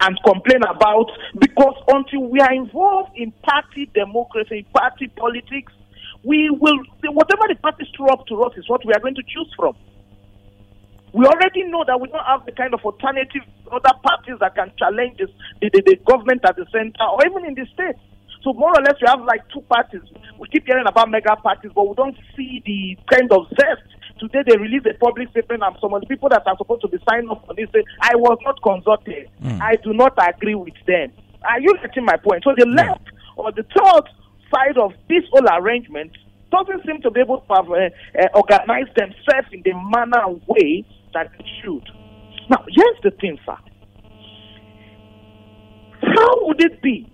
[0.00, 5.72] And complain about because until we are involved in party democracy, party politics,
[6.24, 6.78] we will
[7.12, 9.74] whatever the parties throw up to us is what we are going to choose from.
[11.12, 14.70] We already know that we don't have the kind of alternative other parties that can
[14.78, 15.30] challenge this,
[15.62, 17.96] the, the, the government at the center or even in the state.
[18.42, 20.02] So more or less, we have like two parties.
[20.38, 23.88] We keep hearing about mega parties, but we don't see the kind of zest.
[24.18, 26.88] Today they released a public statement, and some of the people that are supposed to
[26.88, 29.28] be signed up on this say, "I was not consulted.
[29.60, 31.12] I do not agree with them."
[31.44, 32.42] Are you getting my point?
[32.44, 33.04] So the left
[33.36, 34.08] or the third
[34.52, 36.12] side of this whole arrangement
[36.50, 40.40] doesn't seem to be able to have, uh, uh, organize themselves in the manner and
[40.46, 41.84] way that it should.
[42.48, 43.56] Now, here's the thing, sir.
[46.02, 47.06] How would it be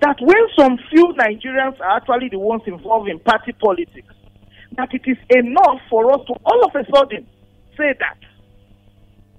[0.00, 4.14] that when some few Nigerians are actually the ones involved in party politics,
[4.76, 7.26] that it is enough for us to all of a sudden
[7.76, 8.18] say that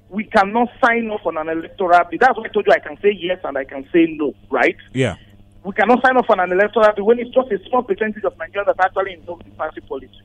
[0.10, 2.20] we cannot sign off on an electoral bill.
[2.20, 4.76] That's why I told you I can say yes and I can say no, right?
[4.94, 5.16] Yeah.
[5.64, 8.34] We cannot sign off on an electoral bill when it's just a small percentage of
[8.38, 10.16] Nigerians that actually involved in party politics.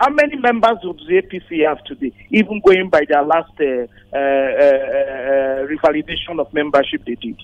[0.00, 4.16] How many members do the APC have today, even going by their last uh, uh,
[4.16, 7.36] uh, uh, revalidation of membership they did?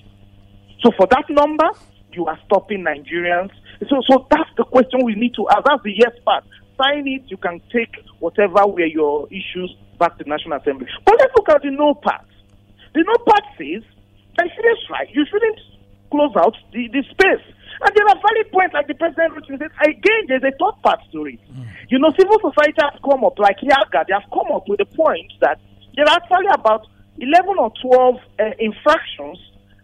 [0.81, 1.69] So for that number,
[2.17, 3.51] you are stopping Nigerians.
[3.87, 5.63] So, so that's the question we need to ask.
[5.65, 6.43] That's the yes part.
[6.81, 10.87] Sign it, you can take whatever were your issues back to the National Assembly.
[11.05, 12.25] But let's look at the no part.
[12.93, 13.85] The no part says
[14.37, 15.59] you shouldn't you shouldn't
[16.11, 17.45] close out the, the space.
[17.81, 20.81] And there are valid points, like the president wrote, he says, again, there's a third
[20.81, 21.39] part to it.
[21.89, 24.89] You know, civil society has come up, like Yiaga, they have come up with the
[24.97, 25.59] point that
[25.95, 26.87] there are actually about
[27.19, 29.37] 11 or 12 uh, infractions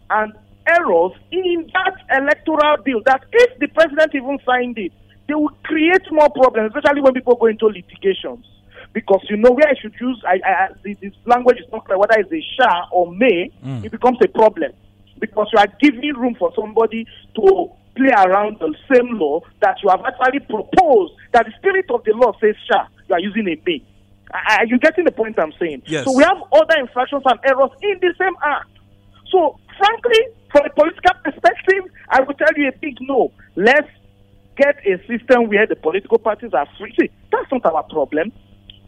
[0.09, 0.33] and
[0.67, 4.91] errors in that electoral bill that if the president even signed it,
[5.27, 8.45] they would create more problems, especially when people go into litigations.
[8.93, 11.97] Because you know where I should use, I, I, this, this language is not clear
[11.97, 13.83] whether it's a shall or may, mm.
[13.83, 14.71] it becomes a problem.
[15.19, 19.89] Because you are giving room for somebody to play around the same law that you
[19.89, 23.59] have actually proposed, that the spirit of the law says shall, you are using a
[23.65, 23.81] may.
[24.31, 25.83] Are are you getting the point I'm saying?
[25.85, 26.05] Yes.
[26.05, 28.69] So we have other infractions and errors in the same act.
[29.33, 33.33] So, frankly, from a political perspective, I will tell you a big no.
[33.55, 33.89] Let's
[34.55, 36.93] get a system where the political parties are free.
[37.01, 38.31] See, that's not our problem.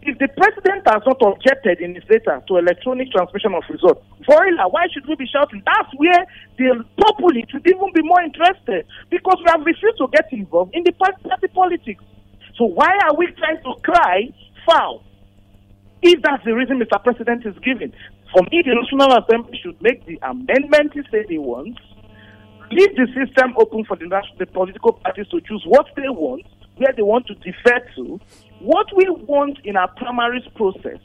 [0.03, 4.69] If the president has not objected in his letter to electronic transmission of results, voila,
[4.69, 5.63] why should we be shouting?
[5.65, 6.29] That's where
[6.61, 10.83] the populace should even be more interested because we have refused to get involved in
[10.83, 12.03] the party party politics.
[12.53, 14.29] So why are we trying to cry
[14.69, 15.01] foul?
[16.05, 17.01] if that's the reason Mr.
[17.03, 17.91] President is giving.
[18.51, 21.79] Me, the National Assembly should make the amendment he said he wants,
[22.71, 26.43] leave the system open for the, national, the political parties to choose what they want,
[26.77, 28.19] where they want to defer to.
[28.59, 30.99] What we want in our primaries process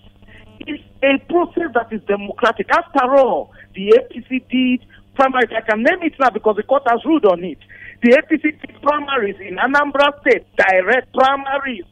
[0.66, 2.66] is a process that is democratic.
[2.71, 5.51] After all, the APC did primaries.
[5.57, 7.59] I can name it now because the court has ruled on it.
[8.03, 11.85] The APC did primaries in Anambra State, direct primaries.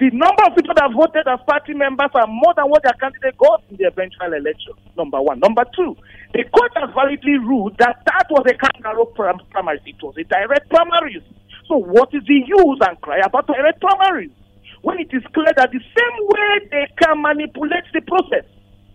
[0.00, 3.38] The number of people that voted as party members are more than what their candidate
[3.38, 4.74] got in the eventual election.
[4.96, 5.38] Number one.
[5.38, 5.94] Number two,
[6.34, 9.86] the court has validly ruled that that was a kangaroo prim- primaries.
[9.86, 11.22] It was a direct primaries.
[11.68, 14.34] So what is the use and cry about direct primaries?
[14.82, 18.44] When it is clear that the same way they can manipulate the process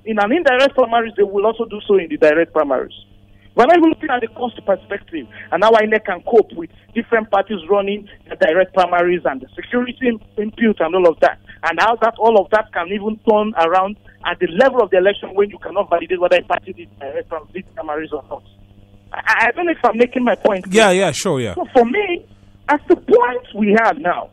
[0.03, 2.93] in an indirect primaries, they will also do so in the direct primaries.
[3.55, 7.29] We're not even looking at the cost perspective and how INEC can cope with different
[7.29, 11.39] parties running the direct primaries and the security impute and all of that.
[11.63, 14.97] And how that all of that can even turn around at the level of the
[14.97, 17.29] election when you cannot validate whether a party did direct
[17.75, 18.43] primaries or not.
[19.11, 20.65] I, I don't know if I'm making my point.
[20.69, 21.55] Yeah, yeah, sure, yeah.
[21.55, 22.25] So for me,
[22.69, 24.29] at the point we have now,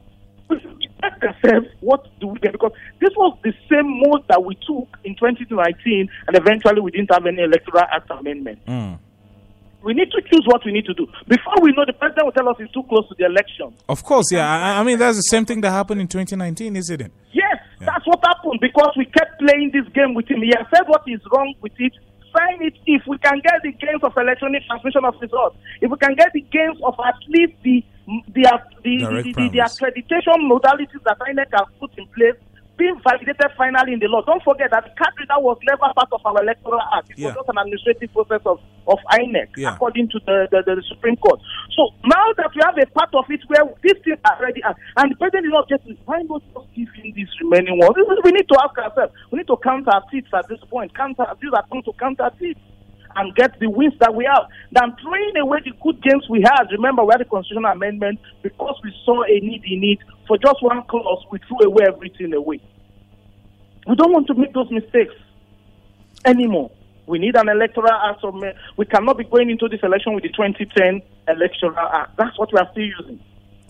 [1.03, 2.53] ask ourselves, what do we get?
[2.53, 7.13] Because this was the same mode that we took in 2019, and eventually we didn't
[7.13, 8.59] have any electoral act amendment.
[8.67, 8.99] Mm.
[9.87, 11.07] We need to choose what we need to do.
[11.29, 13.71] Before we know, the president will tell us it's too close to the election.
[13.89, 14.43] Of course, yeah.
[14.43, 17.13] I, I mean, that's the same thing that happened in 2019, isn't it?
[17.31, 20.43] Yes, that's what happened because we kept playing this game with him.
[20.43, 21.93] He has said what is wrong with it.
[22.37, 25.57] Sign it if we can get the gains of electronic transmission of results.
[25.81, 27.85] If we can get the gains of at least the
[28.35, 28.43] the
[28.83, 32.35] the, the, the, the accreditation modalities that INEC has put in place
[32.77, 34.23] being validated finally in the law.
[34.25, 37.11] Don't forget that the card reader was never part of our electoral act.
[37.11, 37.33] It Yeah.
[37.33, 39.75] was just an administrative process of, of INEC Yeah.
[39.75, 41.41] according to the, the, the Supreme Court.
[41.73, 44.77] So now that we have a part of it where these things are already are,
[45.01, 47.97] and the president is not getting, why not just give him these remaining ones?
[48.25, 49.13] We need to ask ourselves.
[49.33, 50.93] We need to counter our seats at this point.
[50.95, 52.61] Counter these are going to counter our seats
[53.17, 56.65] and get the wins that we have than throwing away the good games we had.
[56.71, 59.99] Remember, we had a constitutional amendment because we saw a need in it.
[60.29, 62.61] For just one clause, we threw away everything away.
[63.87, 65.15] We don't want to make those mistakes
[66.25, 66.71] anymore.
[67.07, 68.25] We need an electoral act.
[68.25, 68.35] Of,
[68.77, 72.17] we cannot be going into this election with the 2010 electoral act.
[72.17, 73.21] That's what we are still using.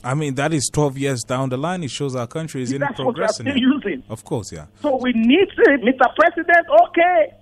[0.03, 1.83] I mean, that is 12 years down the line.
[1.83, 3.47] It shows our country is in That's what we are progressing.
[3.47, 4.03] still using.
[4.09, 4.67] Of course, yeah.
[4.81, 6.15] So we need to, Mr.
[6.15, 7.35] President, okay,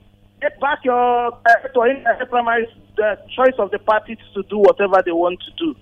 [0.45, 5.11] get back your uh, uh, primary the choice of the parties to do whatever they
[5.11, 5.75] want to do.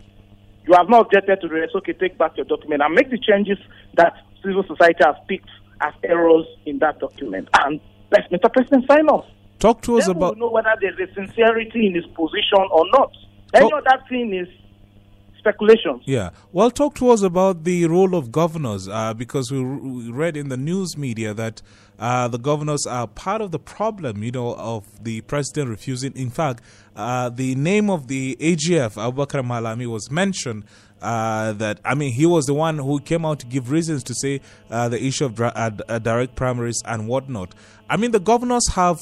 [0.66, 1.70] You have not objected to this.
[1.74, 3.58] Okay, take back your document and make the changes
[3.94, 7.48] that civil society has picked as errors in that document.
[7.60, 7.80] And
[8.12, 8.52] let Mr.
[8.52, 9.26] President sign off.
[9.58, 10.38] Talk to us Then about.
[10.38, 13.12] we'll know whether there's a sincerity in his position or not.
[13.54, 14.48] Any other thing is
[15.42, 16.00] speculation.
[16.04, 16.30] Yeah.
[16.52, 20.48] Well, talk to us about the role of governors uh, because we, we read in
[20.48, 21.60] the news media that
[21.98, 26.12] uh, the governors are part of the problem, you know, of the president refusing.
[26.16, 26.62] In fact,
[26.96, 30.64] uh, the name of the AGF, Abubakar Malami, was mentioned.
[31.00, 34.14] Uh, that I mean, he was the one who came out to give reasons to
[34.14, 37.56] say uh, the issue of uh, direct primaries and whatnot.
[37.90, 39.00] I mean, the governors have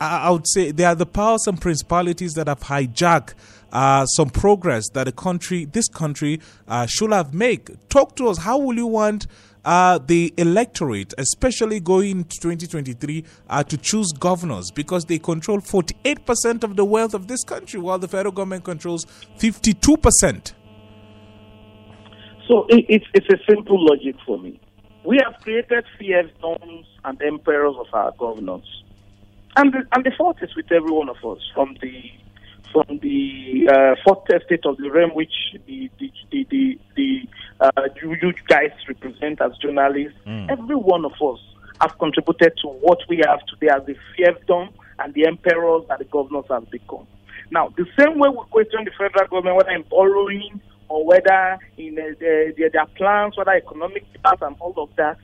[0.00, 3.34] I would say they are the powers and principalities that have hijacked
[3.72, 7.76] uh, some progress that the country, this country, uh, should have made.
[7.88, 8.38] Talk to us.
[8.38, 9.26] How will you want
[9.66, 16.62] uh, the electorate, especially going into 2023, uh, to choose governors because they control 48%
[16.62, 19.04] of the wealth of this country, while the federal government controls
[19.38, 20.52] 52%.
[22.46, 24.60] So it, it's it's a simple logic for me.
[25.04, 28.84] We have created fiefdoms and emperors of our governors,
[29.56, 32.04] and the, and the fault is with every one of us, from the
[32.72, 35.32] from the uh, fourth estate of the realm, which
[35.66, 37.28] the the the the, the
[37.60, 40.18] uh, you, you guys represent as journalists.
[40.50, 41.40] Every one of us
[41.80, 46.04] have contributed to what we have today as the fiefdom and the emperors that the
[46.04, 47.06] governors have become.
[47.50, 51.98] Now, the same way we question the federal government, whether in borrowing or whether in
[51.98, 55.18] uh, their, their, their plans, whether economic plans and all of that,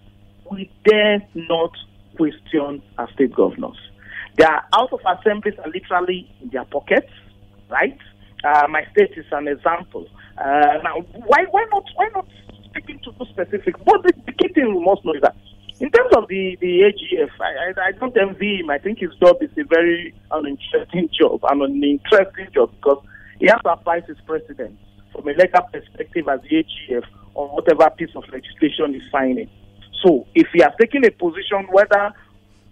[0.51, 1.73] we dare not
[2.17, 3.79] question our state governors.
[4.37, 7.11] They are out of assemblies and literally in their pockets,
[7.73, 7.99] right?
[8.45, 10.07] Uh, my state is an example.
[10.39, 12.27] Uh, now, why why not why not
[12.67, 13.77] speaking to the specific?
[13.85, 15.37] But the, the key thing we must know is that
[15.81, 18.71] in terms of the the AGF, I, I, I don't envy him.
[18.71, 23.05] I think his job is a very uninteresting job and an interesting job because
[23.41, 24.79] he has to advise his president
[25.13, 27.05] from a legal perspective as the AGF
[27.35, 29.49] on whatever piece of legislation he's signing.
[30.05, 32.13] So if he has taken a position, whether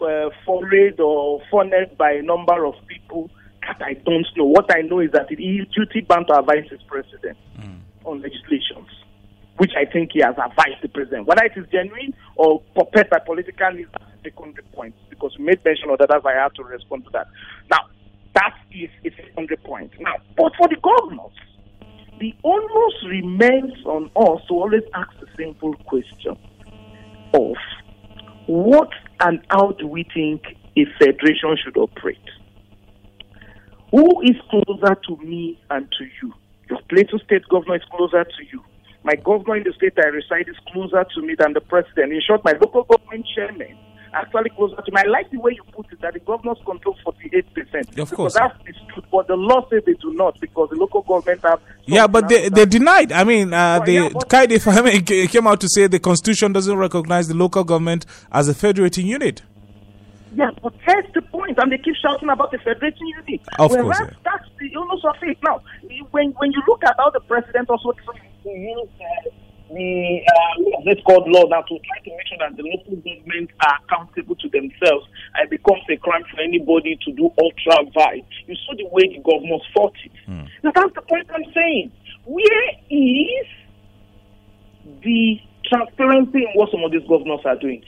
[0.00, 3.30] uh, forayed or funneled by a number of people,
[3.70, 4.44] that I don't know.
[4.44, 7.78] What I know is that he is duty bound to advise his president hmm.
[8.04, 8.88] on legislations,
[9.58, 11.26] which I think he has advised the president.
[11.26, 15.44] Whether it is genuine or purpose by political needs, that's a secondary point, because we
[15.44, 17.28] made mention of that, as I have to respond to that.
[17.70, 17.86] Now,
[18.34, 19.92] that is a secondary point.
[20.00, 21.36] Now, but for the governors,
[22.18, 26.36] the onus remains on us to always ask the simple question
[27.34, 27.54] of
[28.46, 28.90] what
[29.20, 30.42] and how do we think
[30.76, 32.18] a federation should operate?
[33.90, 36.32] Who is closer to me and to you?
[36.68, 38.62] Your Plateau State governor is closer to you.
[39.02, 42.12] my governor in the state I reside is closer to me than the president.
[42.12, 43.76] In short, my local government chairman
[44.12, 45.00] actually closer to me.
[45.04, 47.98] I like the way you put it that the governors control 48%.
[47.98, 48.34] Of course.
[48.34, 51.60] That's the truth, but the law says they do not because the local government have.
[51.86, 53.12] Yeah, but they, they denied.
[53.12, 57.28] I mean, uh, Well, the yeah, Kayode came out to say the constitution doesn't recognize
[57.28, 59.42] the local government as a federating unit.
[60.32, 63.42] Yeah, but that's the point, and they keep shouting about the federating unity.
[63.58, 64.16] Of Whereas course, yeah.
[64.24, 65.38] that's the illness of it.
[65.42, 65.62] Now,
[66.12, 69.30] when when you look at how the president also tries to use uh,
[69.74, 73.52] the uh, this called law now to try to make sure that the local governments
[73.66, 75.06] are accountable to themselves,
[75.42, 78.22] it becomes a crime for anybody to do ultra vires.
[78.46, 80.12] You saw the way the governors fought it.
[80.62, 81.92] Now that's the point I'm saying.
[82.24, 83.46] Where is
[85.02, 87.82] the transparency in what some of these governors are doing.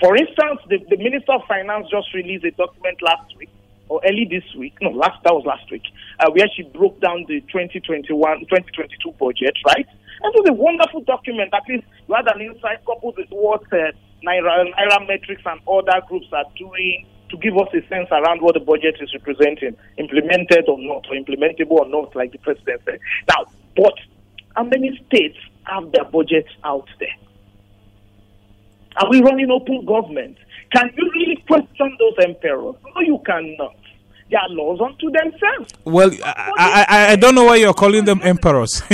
[0.00, 3.50] For instance, the, the Minister of Finance just released a document last week,
[3.88, 5.84] or early this week, no, last that was last week,
[6.20, 8.08] uh, where she broke down the 2021
[8.40, 9.86] 2022 budget, right?
[10.22, 11.52] And it was a wonderful document.
[11.52, 13.92] At least you had an insight coupled with what uh,
[14.24, 18.54] Naira, Naira Metrics and other groups are doing to give us a sense around what
[18.54, 23.00] the budget is representing, implemented or not, or implementable or not, like the president said.
[23.28, 23.44] Now,
[23.76, 23.94] but
[24.56, 27.08] how many states have their budgets out there?
[28.96, 30.36] Are we running open government?
[30.72, 32.74] Can you really question those emperors?
[32.94, 33.76] No, you cannot.
[34.30, 35.72] They are laws unto themselves.
[35.84, 38.82] Well, I, I, I- don't know why you're calling them emperors.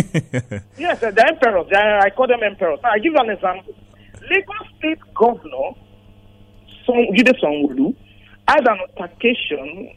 [0.77, 1.67] Yes, the emperors.
[1.75, 2.81] I call them emperors.
[2.83, 3.75] Now, I give you an example.
[4.31, 5.75] Lagos State Governor
[6.87, 7.95] Son- Jide Sanwo-Olu
[8.49, 9.93] had an altercation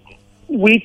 [0.50, 0.84] with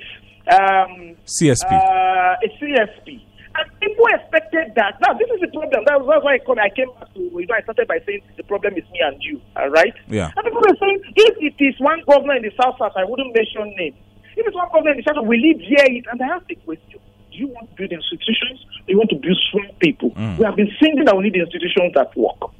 [0.51, 1.71] um, CSP.
[1.71, 3.21] uh, a CSP.
[3.59, 5.03] And people expected that.
[5.03, 5.83] Now, this is the problem.
[5.91, 7.99] That was, that's why I, called, I came back to, you know, I started by
[8.07, 9.95] saying the problem is me and you, all right?
[10.07, 10.31] Yeah.
[10.37, 13.35] And people were saying, if it is one governor in the South South, I wouldn't
[13.35, 13.99] mention names.
[14.39, 16.07] If it's one governor in the South, will he hear it?
[16.07, 17.03] And I ask the question,
[17.33, 20.13] do you want to build institutions you want to build strong people?
[20.39, 22.51] We have been saying that we need institutions that work.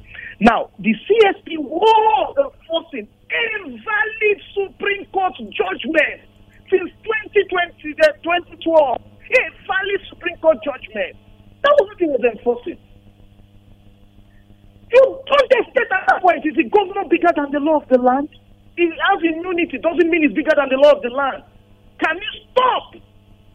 [0.41, 6.21] Now, the CSP was enforcing invalid Supreme Court judgment
[6.71, 9.03] since 2020, uh, 2012.
[9.29, 11.17] A valid Supreme Court judgment.
[11.63, 12.79] That was what he was enforcing.
[14.89, 18.01] You don't expect at that point, is the governor bigger than the law of the
[18.01, 18.33] land?
[18.77, 21.45] He has immunity, doesn't mean he's bigger than the law of the land.
[22.01, 22.97] Can you stop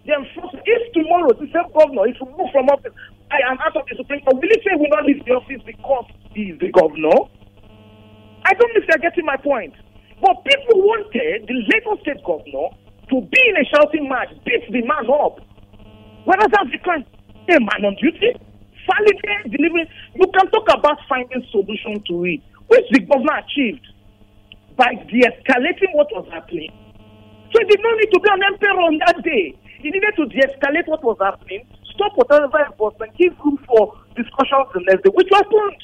[0.05, 0.61] the enforcement?
[0.67, 2.93] If tomorrow the same governor is removed from office,
[3.34, 5.63] I am out of the Supreme Court, will he say will not leave the office
[5.65, 6.05] because
[6.38, 7.17] he is the governor?
[8.45, 9.74] I don't know if you're getting my point.
[10.21, 12.71] But people wanted the Lagos State governor
[13.09, 15.41] to be in a shouting match, beat the man up.
[16.26, 17.05] Whether that's the crime,
[17.49, 18.32] a man on duty,
[18.88, 19.88] validate, delivering.
[20.15, 23.86] You can talk about finding solution to it, which the governor achieved
[24.76, 26.71] by de-escalating what was happening.
[27.51, 29.53] So he did not need to be an emperor on that day.
[29.80, 34.82] He needed to de-escalate what was happening, stop whatever enforcement, give room for discussions the
[34.88, 35.82] next day, which happened.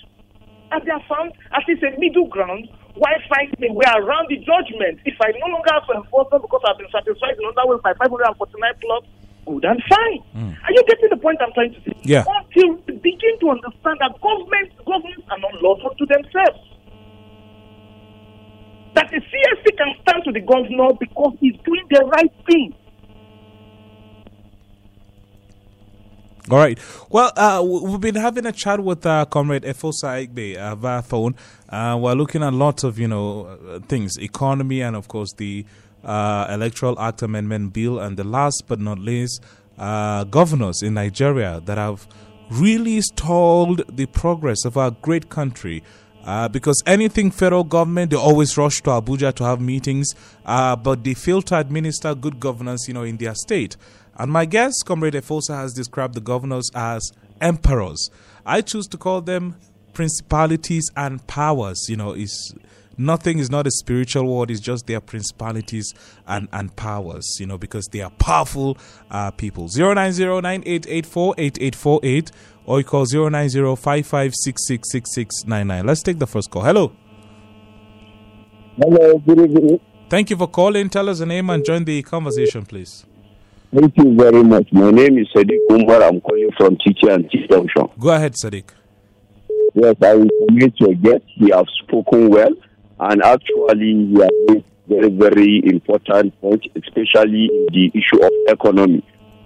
[0.72, 4.38] And they have found at least a middle ground while finding a way around the
[4.38, 5.02] judgment.
[5.06, 7.82] If I no longer have to enforce them because I've been satisfied in other ways
[7.82, 8.38] by 549
[8.82, 9.04] plus,
[9.50, 10.22] good and fine.
[10.64, 11.98] Are you getting the point I'm trying to say?
[12.04, 12.24] Yeah.
[12.28, 16.62] Until we begin to understand that government, governments are not lawful to themselves.
[18.94, 22.76] That the CSP can stand to the governor because he's doing the right thing.
[26.52, 26.80] All right.
[27.10, 31.36] Well, uh, we've been having a chat with uh, Comrade Efosa Igbe uh, via phone.
[31.70, 35.64] Uh, we're looking at lots of, you know, uh, things, economy and, of course, the
[36.04, 38.00] uh, Electoral Act Amendment Bill.
[38.00, 39.44] And the last but not least,
[39.78, 42.08] uh, governors in Nigeria that have
[42.52, 45.84] really stalled the progress of our great country.
[46.26, 50.14] Uh, because anything federal government, they always rush to Abuja to have meetings,
[50.46, 53.78] uh, but they fail to administer good governance, you know, in their state.
[54.18, 58.12] And my guest, Comrade Efosa, has described the governors as emperors.
[58.46, 59.56] I choose to call them
[59.94, 61.86] principalities and powers.
[61.88, 62.54] You know, is
[63.00, 65.94] nothing is not a spiritual word; it's just their principalities
[66.28, 67.38] and and powers.
[67.40, 68.78] You know, because they are powerful
[69.10, 69.68] uh, people.
[69.70, 72.32] Zero nine zero nine eight eight four eight eight four eight,
[72.66, 75.86] or you call zero nine zero five five six six six six nine nine.
[75.86, 76.64] Let's take the first call.
[76.64, 76.92] Hello.
[78.78, 79.80] Hello, good evening.
[80.10, 80.90] Thank you for calling.
[80.90, 83.06] Tell us your name and join the conversation, please.
[83.76, 84.68] Thank you very much.
[84.72, 86.02] My name is Sadiq Umar.
[86.02, 87.88] I'm calling from Teacher and Junction.
[88.00, 88.64] Go ahead, Sadiq.
[89.76, 91.24] Yes, I will meet your guest.
[91.36, 92.50] He has spoken well,
[93.00, 99.04] and actually, has made very, very important point, especially in the issue of economy.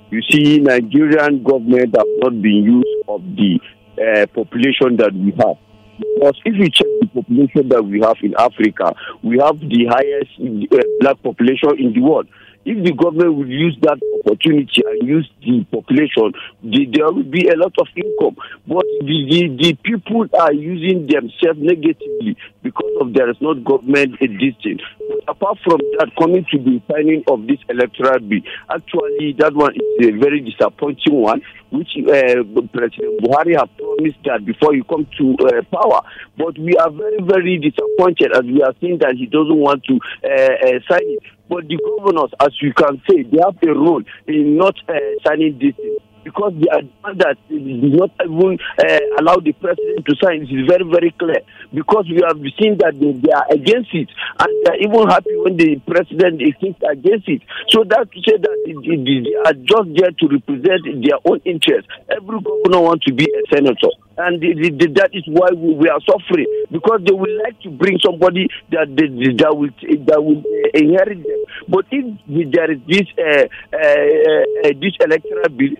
[0.09, 3.59] You see, Nigerian government have not been used of the
[3.97, 5.57] uh, population that we have.
[5.97, 10.31] Because if you check the population that we have in Africa, we have the highest
[10.39, 12.27] uh, black population in the world.
[12.65, 16.31] If the government will use that opportunity and use the population,
[16.63, 18.37] the, there will be a lot of income.
[18.67, 24.15] But the, the, the people are using themselves negatively because of there is not government
[24.21, 24.79] existing.
[24.97, 28.39] But apart from that, coming to the signing of this electoral bill,
[28.69, 31.41] actually that one is a very disappointing one,
[31.71, 36.01] which uh, President Buhari has promised that before you come to uh, power.
[36.37, 39.99] But we are very, very disappointed as we are seeing that he doesn't want to
[40.23, 41.23] uh, uh sign it.
[41.53, 44.93] But the governors, as you can say, they have a role in not uh,
[45.23, 45.75] signing this
[46.23, 50.83] because the advance that did not even uh, allow the president to sign is very,
[50.83, 51.41] very clear.
[51.73, 54.09] Because we have seen that they, they are against it,
[54.39, 56.53] and they are even happy when the president is
[56.89, 57.41] against it.
[57.69, 61.89] So that to say that they, they are just there to represent their own interests.
[62.09, 65.89] Every governor wants to be a senator, and the, the, that is why we, we,
[65.89, 69.73] are suffering because they would like to bring somebody that that will
[70.05, 71.41] that will uh, inherit them.
[71.67, 72.05] But if
[72.51, 75.73] there is this uh, uh, uh this electoral bill,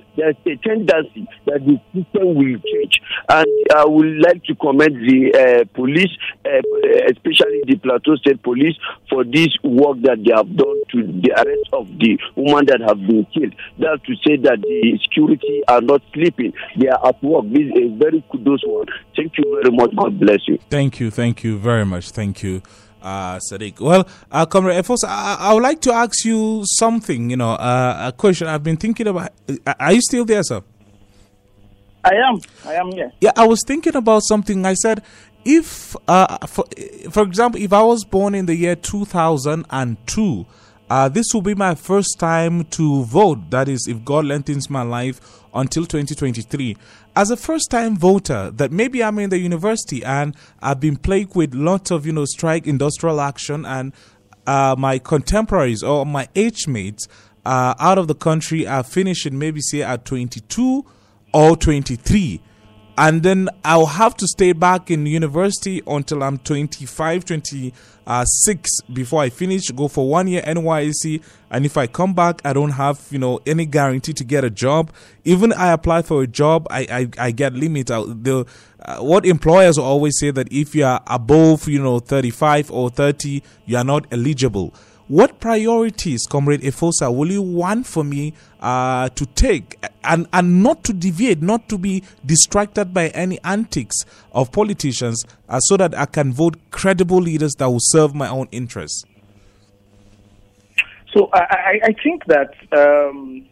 [0.44, 3.02] there's a tendency that the system will change.
[3.30, 6.12] And I would like to commend the uh, police,
[6.46, 6.62] uh,
[7.10, 8.76] especially the Plateau State Police,
[9.10, 13.00] for this work that they have done to the arrest of the woman that have
[13.08, 13.54] been killed.
[13.80, 17.46] That's to say that the security are not sleeping; they are at work.
[17.50, 18.88] This is a very kudos one.
[19.16, 19.96] Thank you very much.
[19.96, 20.60] God bless you.
[20.70, 21.12] Thank you.
[21.12, 22.10] Thank you very much.
[22.10, 22.62] Thank you
[23.04, 23.80] uh, Sadiq.
[23.80, 28.06] Well, uh, Comrade Efos, I, I, would like to ask you something, you know, uh,
[28.08, 29.32] a question I've been thinking about.
[29.47, 30.62] Uh, are you still there, sir?
[32.04, 32.39] I am.
[32.66, 33.10] I am, yeah.
[33.22, 34.66] Yeah, I was thinking about something.
[34.66, 35.04] I said,
[35.45, 36.66] if, uh, for,
[37.12, 40.45] for example, if I was born in the year 2002,
[40.94, 43.50] uh, this will be my first time to vote.
[43.50, 45.20] That is, if God lengthens my life
[45.52, 46.78] until 2023.
[47.16, 51.36] As a first time voter, that maybe I'm in the university and I've been plagued
[51.36, 53.91] with lots of, you know, strike, industrial action, and
[54.46, 57.08] uh, my contemporaries or my age mates
[57.44, 60.86] uh, out of the country are finishing maybe say at 22
[61.34, 62.39] or 23
[62.98, 69.30] and then I'll have to stay back in university until I'm 25, 26 before I
[69.30, 71.24] finish, go for one year NYSC.
[71.50, 74.50] And if I come back, I don't have, you know, any guarantee to get a
[74.52, 74.91] job.
[75.24, 78.24] Even I apply for a job, I, I, I get limited.
[78.24, 78.46] The,
[78.80, 83.41] uh, what employers always say that if you are above, you know, 35 or 30,
[83.66, 84.74] you are not eligible.
[85.10, 90.86] What priorities, Comrade Efosa, will you want for me uh, to take and, and not
[90.86, 96.06] to deviate, not to be distracted by any antics of politicians uh, so that I
[96.06, 99.04] can vote credible leaders that will serve my own interests?
[101.14, 103.45] So I, I think that um,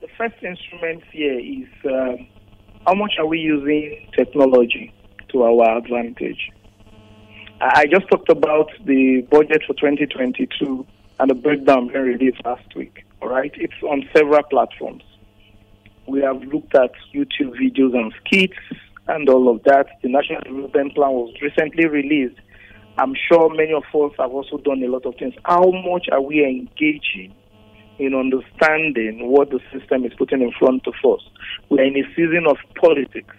[0.00, 2.16] the first instrument here is uh,
[2.84, 4.92] how much are we using technology
[5.28, 6.50] to our advantage?
[7.60, 10.84] I just talked about the budget for 2022
[11.18, 13.04] and the breakdown being released last week.
[13.22, 15.02] All right, it's on several platforms.
[16.06, 18.58] We have looked at YouTube videos and skits
[19.08, 19.86] and all of that.
[20.02, 22.38] The National Development Plan was recently released.
[22.98, 25.34] I'm sure many of us have also done a lot of things.
[25.44, 27.34] How much are we engaging
[27.98, 31.20] in understanding what the system is putting in front of us?
[31.68, 33.34] We're in a season of politics.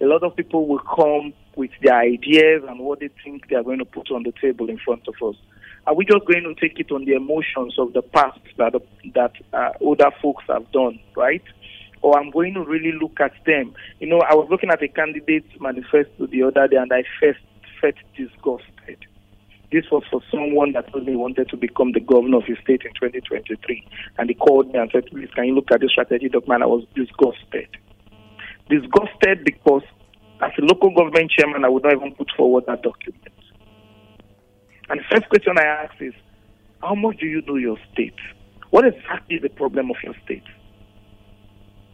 [0.00, 3.64] A lot of people will come with their ideas and what they think they are
[3.64, 5.36] going to put on the table in front of us.
[5.88, 8.74] Are we just going to take it on the emotions of the past that
[9.14, 11.42] that uh, older folks have done, right?
[12.02, 13.74] Or I'm going to really look at them.
[13.98, 17.38] You know, I was looking at a candidate's manifesto the other day, and I first
[17.80, 18.98] felt disgusted.
[19.72, 22.92] This was for someone that me wanted to become the governor of his state in
[22.92, 26.64] 2023, and he called me and said, "Please, can you look at the strategy document?"
[26.64, 27.68] I was disgusted.
[28.68, 29.84] Disgusted because,
[30.42, 33.32] as a local government chairman, I would not even put forward that document.
[34.90, 36.14] And the first question I ask is,
[36.80, 38.14] how much do you know your state?
[38.70, 40.44] What exactly is the problem of your state?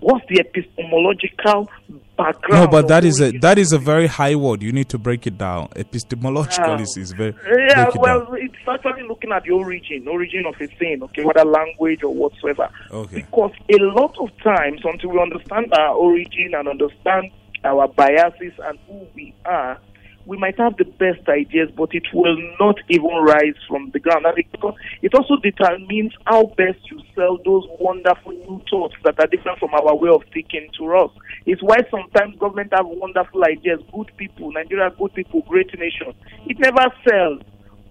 [0.00, 1.70] What's the epistemological
[2.18, 2.64] background?
[2.64, 4.62] No, but that is a that is a very high word.
[4.62, 5.68] You need to break it down.
[5.76, 7.34] Epistemological uh, is, is very
[7.70, 7.88] yeah.
[7.88, 8.36] It well, down.
[8.38, 11.02] it's actually looking at the origin, origin of a thing.
[11.04, 12.68] Okay, whether language or whatsoever.
[12.90, 13.22] Okay.
[13.22, 17.30] Because a lot of times, until we understand our origin and understand
[17.64, 19.78] our biases and who we are,
[20.26, 24.24] we might have the best ideas, but it will not even rise from the ground.
[24.34, 29.58] because it also determines how best you sell those wonderful new thoughts that are different
[29.58, 31.10] from our way of thinking to us.
[31.46, 36.14] It's why sometimes government have wonderful ideas, good people, Nigeria, good people, great nation.
[36.46, 37.42] It never sells.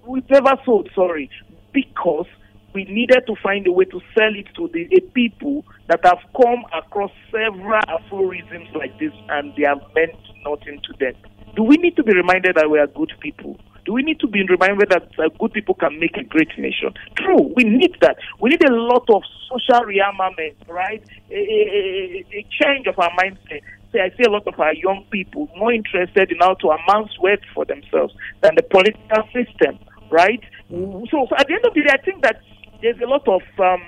[0.08, 1.30] It never sold, sorry,
[1.72, 2.26] because
[2.74, 6.66] we needed to find a way to sell it to the people that have come
[6.76, 11.14] across several aphorisms like this and they have meant nothing to them.
[11.56, 13.58] Do we need to be reminded that we are good people?
[13.86, 16.94] Do we need to be reminded that uh, good people can make a great nation?
[17.18, 18.16] True, we need that.
[18.40, 21.04] We need a lot of social rearmament, right?
[21.30, 23.62] A, a, a change of our mindset.
[23.92, 27.10] See, I see a lot of our young people more interested in how to amass
[27.22, 29.78] wealth for themselves than the political system,
[30.10, 30.42] right?
[30.70, 32.42] So, so at the end of the day, I think that
[32.82, 33.84] there's a lot of um,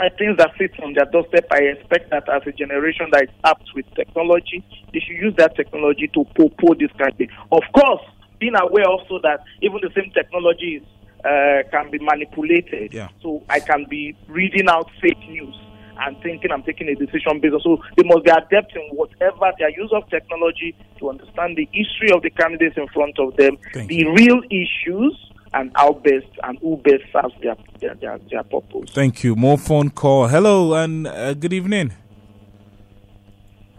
[0.00, 1.46] uh, things that sit on their doorstep.
[1.50, 5.56] I expect that as a generation that is apt with technology, they should use that
[5.56, 7.28] technology to propose this kind of thing.
[7.52, 8.02] Of course,
[8.38, 10.86] being aware also that even the same technology is,
[11.24, 12.94] uh, can be manipulated.
[12.94, 13.08] Yeah.
[13.22, 15.54] So I can be reading out fake news
[16.00, 17.60] and thinking I'm taking a decision based on.
[17.60, 22.10] So they must be adept in whatever their use of technology to understand the history
[22.12, 25.12] of the candidates in front of them, Thank the real issues,
[25.52, 28.90] and how best and who best serves their their, their, their purpose.
[28.92, 29.34] Thank you.
[29.34, 30.28] More phone call.
[30.28, 31.92] Hello and uh, good evening.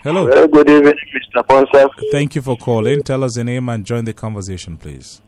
[0.04, 0.26] Hello.
[0.26, 0.96] Very good evening,
[1.36, 1.48] Mr.
[1.48, 1.88] Ponsa.
[2.12, 3.04] Thank you for calling.
[3.04, 5.22] Tell us your name and join the conversation, please.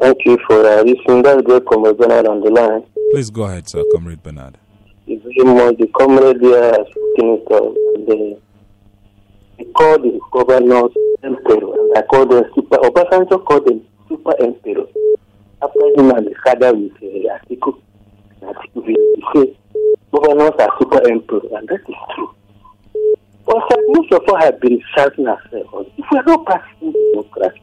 [0.00, 1.22] Thank you for uh, listening.
[1.22, 2.84] That's great Comrade Bernard on the line.
[3.12, 4.58] Please go ahead, sir, Comrade Bernard.
[5.06, 7.74] It's very much the comrade there has spoken it all.
[7.94, 8.38] And, uh,
[9.58, 10.92] he called the governors
[11.22, 12.76] emperor, and I called them super.
[12.78, 13.84] Obasanjo called them
[14.16, 14.36] super
[15.96, 17.80] him and the father with uh, Atiku,
[18.42, 19.56] Atiku, he said
[20.12, 22.34] governors are super emperor, and that is true.
[23.46, 25.90] But sir, most of us have been shouting ourselves.
[25.96, 27.60] If we are not practicing democracy,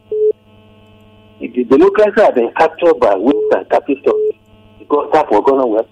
[1.40, 4.36] if the democracy has been captured by wings and capitals,
[4.80, 5.88] because that was going to work.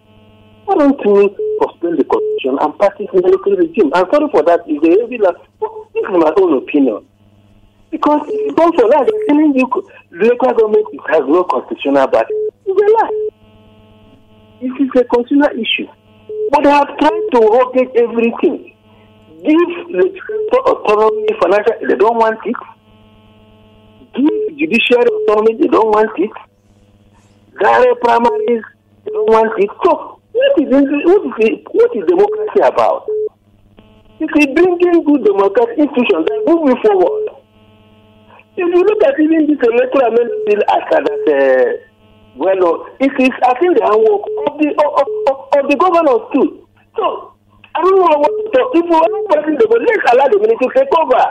[0.65, 3.91] Why don't you suspend the constitution and practice military regime?
[3.93, 4.65] I'm sorry for that.
[4.65, 5.35] They really like,
[5.93, 7.05] this is my own opinion.
[7.91, 8.23] Because
[8.55, 9.67] don't for that, they're telling you
[10.11, 12.25] local government has no constitutional back.
[12.65, 13.31] It's a.
[14.61, 15.91] This is a constitutional issue.
[16.51, 18.71] But they have tried to rotate everything.
[19.43, 22.55] Give legislative autonomy, financial, they don't want it.
[24.15, 26.31] Give judiciary autonomy, they don't want it.
[27.59, 28.63] Direct primaries,
[29.03, 29.69] they don't want it.
[29.83, 33.09] So, what is, what is, what is democracy about?
[34.21, 37.40] If we bring in good democratic institutions, then move forward.
[38.57, 41.91] If you look at even this electoral bill as that, uh,
[42.35, 46.67] well, it is, I think, the handwork of the, of, of, of the governors too.
[46.95, 47.33] So,
[47.73, 48.71] I don't know what to talk.
[48.75, 51.23] If we are not pressing the ball, let's allow the ministry to take over.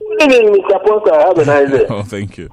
[0.00, 0.84] Good evening, Mr.
[0.84, 1.14] Ponsa.
[1.22, 1.86] Have a nice day.
[1.90, 2.48] oh, thank you.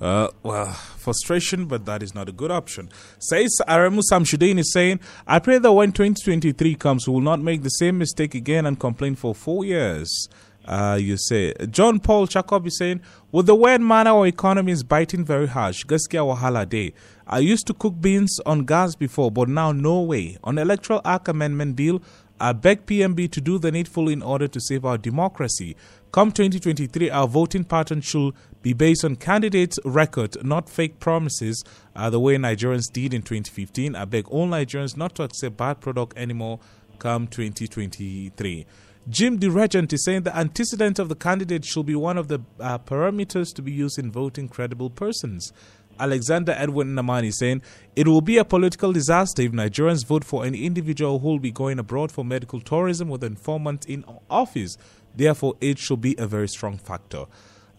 [0.00, 2.90] Uh, well, frustration, but that is not a good option.
[3.18, 7.62] Says Aremu Samshuddin is saying, I pray that when 2023 comes, we will not make
[7.62, 10.28] the same mistake again and complain for four years.
[10.66, 13.00] Uh, you say John Paul Chakob is saying,
[13.30, 16.92] with the way manner our economy is biting very harsh, Gaskia Wahala Day.
[17.26, 20.38] I used to cook beans on gas before, but now no way.
[20.44, 22.02] On Electoral Act Amendment Bill,
[22.38, 25.74] I beg PMB to do the needful in order to save our democracy.
[26.12, 31.64] Come 2023, our voting pattern should be based on candidates' record, not fake promises,
[31.94, 33.94] uh, the way Nigerians did in 2015.
[33.96, 36.58] I beg all Nigerians not to accept bad product anymore
[36.98, 38.66] come 2023.
[39.08, 42.40] Jim the Regent is saying the antecedent of the candidate should be one of the
[42.58, 45.52] uh, parameters to be used in voting credible persons.
[46.00, 47.62] Alexander Edwin Namani saying
[47.94, 51.52] it will be a political disaster if Nigerians vote for an individual who will be
[51.52, 54.76] going abroad for medical tourism within four months in office.
[55.14, 57.26] Therefore, it should be a very strong factor.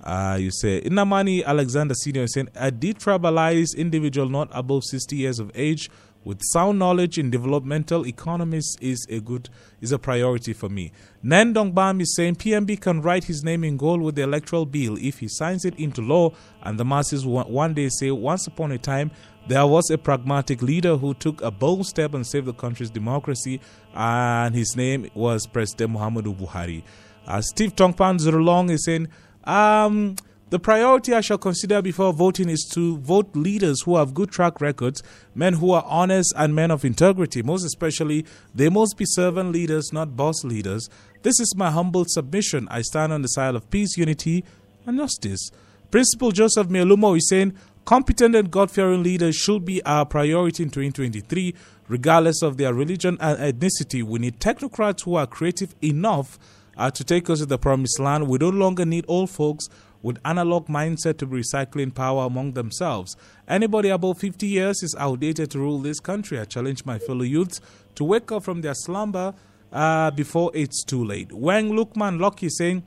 [0.02, 5.52] Uh, you say Namani Alexander Senior saying a detribalized individual not above 60 years of
[5.56, 5.90] age
[6.24, 9.50] with sound knowledge in developmental economics is a good
[9.82, 10.92] is a priority for me.
[11.24, 14.98] Nandong Bam is saying PMB can write his name in gold with the electoral bill
[15.00, 16.32] if he signs it into law,
[16.64, 19.12] and the masses one day say, once upon a time
[19.48, 23.62] there was a pragmatic leader who took a bold step and saved the country's democracy,
[23.94, 26.84] and his name was President Muhammadu Buhari.
[27.26, 29.08] Uh, Steve Tongpan Zurulong is saying,
[29.46, 30.16] um,
[30.50, 34.62] the priority I shall consider before voting is to vote leaders who have good track
[34.62, 35.04] records,
[35.36, 37.44] men who are honest and men of integrity.
[37.44, 38.26] Most especially,
[38.56, 40.90] they must be servant leaders, not boss leaders.
[41.24, 42.66] This is my humble submission.
[42.72, 44.46] I stand on the side of peace, unity,
[44.86, 45.52] and justice.
[45.92, 50.70] Principal Joseph Mielumo is saying, competent and God fearing leaders should be our priority in
[50.70, 51.56] 2023,
[51.90, 54.02] regardless of their religion and ethnicity.
[54.02, 56.40] We need technocrats who are creative enough
[56.78, 58.28] uh, to take us to the promised land.
[58.28, 59.68] We no longer need old folks
[60.02, 63.16] with analog mindset to recycling power among themselves.
[63.48, 66.40] Anybody above 50 years is outdated to rule this country.
[66.40, 67.60] I challenge my fellow youths
[67.96, 69.34] to wake up from their slumber
[69.72, 71.32] uh, before it's too late.
[71.32, 72.84] Wang Lukman Loki saying,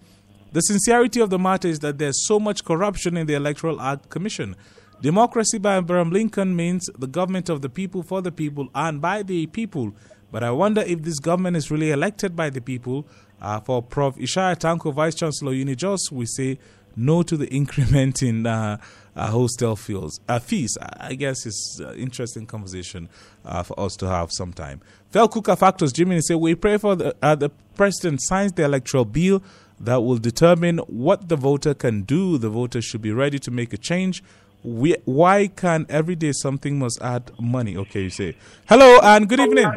[0.52, 4.08] the sincerity of the matter is that there's so much corruption in the Electoral Act
[4.08, 4.56] Commission.
[5.00, 9.22] Democracy by Abraham Lincoln means the government of the people, for the people, and by
[9.22, 9.94] the people.
[10.32, 13.06] But I wonder if this government is really elected by the people.
[13.40, 14.16] Uh, for Prof.
[14.16, 16.58] Ishaya Tanko, Vice Chancellor Unijos, we say
[16.96, 18.78] no to the increment in uh,
[19.16, 20.20] uh, hostel fees.
[20.28, 23.08] Uh, fees, I guess, is an interesting conversation
[23.44, 24.80] uh, for us to have sometime.
[25.10, 29.04] Vel Kuka Factors, Jimmy say we pray for the, uh, the president signs the electoral
[29.04, 29.42] bill
[29.80, 32.38] that will determine what the voter can do.
[32.38, 34.22] The voter should be ready to make a change.
[34.62, 37.76] We, why can every day something must add money?
[37.78, 38.36] Okay, you say.
[38.68, 39.70] Hello and good evening.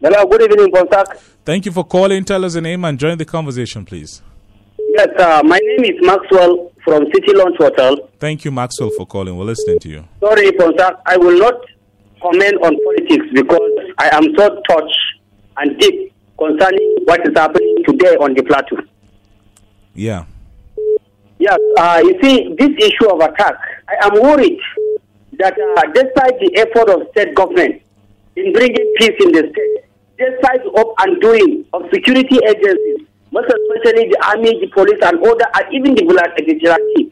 [0.00, 1.16] Hello, good evening, Bonsak.
[1.44, 2.24] Thank you for calling.
[2.24, 4.20] Tell us your name and join the conversation, please.
[4.78, 7.96] Yes, uh, my name is Maxwell from City Launch Hotel.
[8.18, 9.36] Thank you, Maxwell, for calling.
[9.36, 10.04] We're listening to you.
[10.20, 11.54] Sorry, Bonsak, I will not
[12.22, 14.98] comment on politics because I am so touched
[15.58, 18.76] and deep concerning what is happening today on the plateau.
[19.94, 20.24] Yeah.
[21.38, 23.54] Yes, uh, you see, this issue of attack,
[23.88, 24.58] I am worried
[25.38, 27.82] that uh, despite the effort of state government
[28.36, 29.84] in bringing peace in the state,
[30.16, 35.18] despite the up and doing of security agencies, most especially the army, the police, and
[35.18, 37.10] other, and even the vigilante,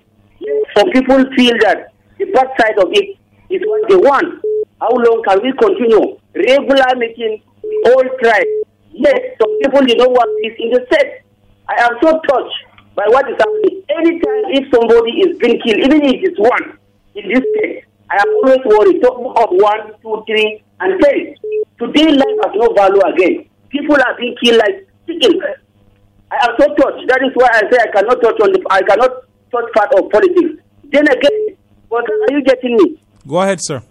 [0.79, 3.19] some people feel that the bad side of it
[3.51, 4.39] is what they want.
[4.79, 7.43] How long can we continue regular making
[7.91, 8.55] all tribes?
[8.95, 11.27] Yes, some people you don't want peace in the state.
[11.69, 12.59] I am so touched
[12.95, 13.83] by what is happening.
[13.91, 16.79] Anytime if somebody is being killed, even if it's one
[17.15, 19.03] in this case, I am always worried.
[19.03, 21.35] Talk one, two, three, and ten.
[21.79, 23.51] Today life has no value again.
[23.71, 25.62] People are being killed like chickens.
[26.33, 27.05] I am so touched.
[27.13, 29.13] That is why I say I cannot touch on the I cannot
[29.53, 30.65] touch part of politics.
[30.89, 31.57] Then again,
[31.89, 32.97] what are you getting me?
[33.29, 33.83] Go ahead, sir.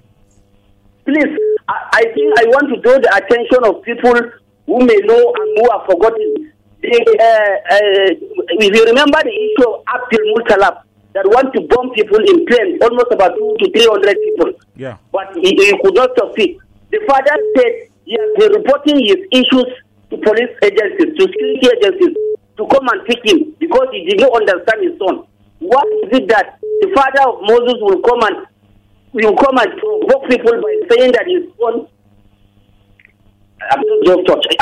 [1.06, 1.34] Please,
[1.70, 4.18] I, I think I want to draw the attention of people
[4.66, 6.52] who may know and who have forgotten.
[6.82, 8.10] They, uh, uh,
[8.58, 10.82] if you remember the issue of Abdulmutallab
[11.14, 14.50] that want to bomb people in planes, almost about two to three hundred people.
[14.76, 14.98] Yeah.
[15.12, 16.58] But he, he could not succeed.
[16.90, 17.74] The father said
[18.06, 19.70] he has been reporting his issues
[20.10, 22.18] to police agencies, to security agencies,
[22.62, 25.26] to come and pick him because he did not understand his son.
[25.60, 28.46] Why is it that the father of Moses will come and
[29.14, 31.88] will come and provoke people by saying that his son?
[33.70, 34.56] I'm just touched.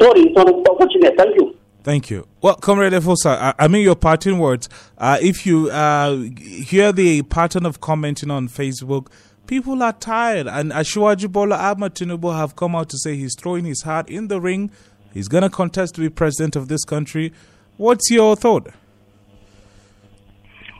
[0.00, 1.14] Sorry, it's unfortunate.
[1.16, 1.54] Thank you.
[1.82, 2.28] Thank you.
[2.42, 4.68] Well, Comrade Efosa, I, mean your parting words.
[4.96, 9.08] Uh, if you uh, hear the pattern of commenting on Facebook,
[9.46, 10.46] people are tired.
[10.46, 14.28] And Asiwaju Bola Ahmed Tinubu have come out to say he's throwing his heart in
[14.28, 14.70] the ring.
[15.12, 17.32] He's going to contest to be president of this country.
[17.76, 18.68] What's your thought?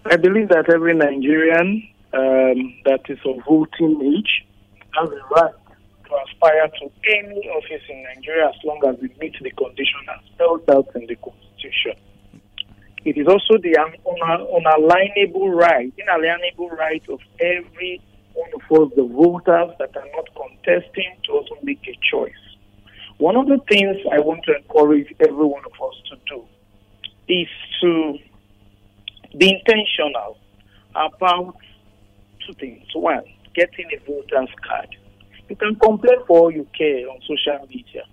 [0.05, 4.47] I believe that every Nigerian um, that is of voting age
[4.95, 5.55] has a right
[6.07, 10.25] to aspire to any office in Nigeria as long as it meets the condition as
[10.33, 11.95] spelled out in the Constitution.
[13.05, 18.01] It is also the un- un- unalienable right, inalienable right of every
[18.35, 22.48] one of us, the voters that are not contesting, to also make a choice.
[23.19, 26.45] One of the things I want to encourage every one of us to do
[27.29, 27.49] is
[27.81, 28.19] to
[29.37, 30.39] be intentional
[30.95, 31.57] about
[32.47, 32.87] two things.
[32.95, 34.95] One, getting a voter's card.
[35.49, 38.05] You can complain for all you care on social media.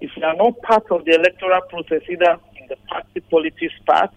[0.00, 4.10] If you are not part of the electoral process, either in the party politics part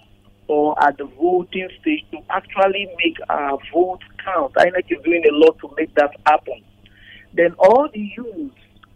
[0.48, 5.26] or at the voting stage, to actually make our vote count, I know you're doing
[5.30, 6.64] a lot to make that happen.
[7.34, 8.54] Then all the use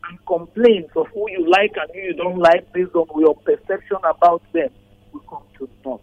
[0.09, 3.97] and complaints of who you like and who you don't like based on your perception
[4.03, 4.69] about them
[5.11, 6.01] will come to naught.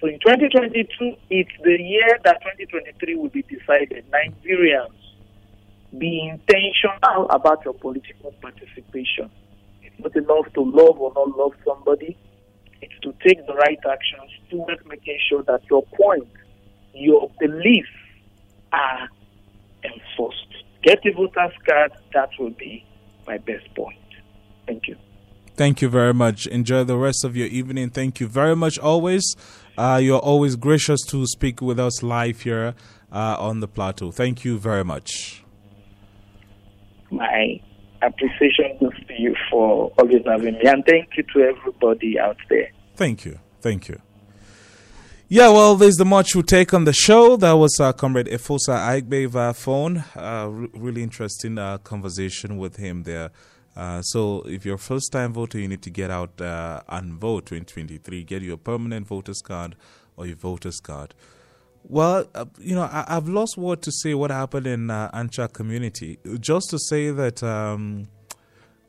[0.00, 4.04] So in 2022, it's the year that 2023 will be decided.
[4.10, 4.92] Nigerians,
[5.98, 9.30] be intentional about your political participation.
[9.82, 12.16] It's not enough to love or not love somebody.
[12.82, 16.28] It's to take the right actions towards making sure that your point,
[16.92, 17.88] your beliefs
[18.72, 19.08] are
[19.82, 20.46] enforced.
[20.82, 21.92] Get a voter's card.
[22.12, 22.84] That will be
[23.26, 23.98] my best point.
[24.66, 24.96] Thank you.
[25.54, 26.46] Thank you very much.
[26.46, 27.90] Enjoy the rest of your evening.
[27.90, 28.78] Thank you very much.
[28.78, 29.36] Always,
[29.78, 32.74] uh, you're always gracious to speak with us live here
[33.10, 34.10] uh, on the plateau.
[34.10, 35.42] Thank you very much.
[37.10, 37.60] My
[38.02, 42.70] appreciation goes to you for always having me, and thank you to everybody out there.
[42.94, 43.38] Thank you.
[43.62, 44.00] Thank you.
[45.28, 47.36] Yeah, well, there's the much we take on the show.
[47.36, 50.04] That was uh, Comrade Efosa Aigbe via phone.
[50.14, 53.32] Uh, re- really interesting uh, conversation with him there.
[53.74, 57.14] Uh, so, if you're a first time voter, you need to get out uh, and
[57.14, 58.22] vote 2023.
[58.22, 59.74] Get your permanent voter's card
[60.16, 61.12] or your voter's card.
[61.82, 65.48] Well, uh, you know, I, have lost word to say what happened in uh, Ancha
[65.48, 66.20] community.
[66.38, 68.06] Just to say that um,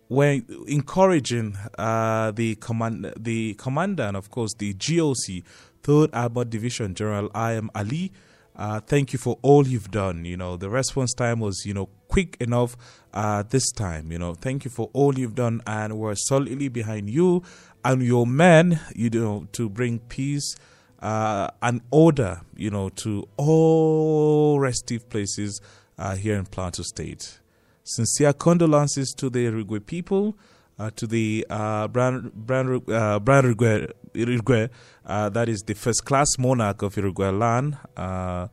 [0.09, 5.43] we're encouraging uh, the command, the commander, and of course the GOC,
[5.87, 8.11] Third Armored Division General Ibrahim Ali.
[8.57, 10.25] Uh, thank you for all you've done.
[10.25, 12.75] You know, the response time was, you know, quick enough
[13.13, 14.11] uh, this time.
[14.11, 17.41] You know, thank you for all you've done, and we're solidly behind you
[17.85, 20.57] and your men, you know, to bring peace
[21.01, 25.61] uh, an order, you know, to all restive places
[25.97, 27.39] uh, here in Plateau State.
[27.85, 30.37] Sincere condolences to the Irigwe people,
[30.79, 34.69] uh, to the uh, Brian, Brian, uh, Irigwe, Irigwe
[35.05, 38.47] uh, that is the first class monarch of Irigwe land, uh,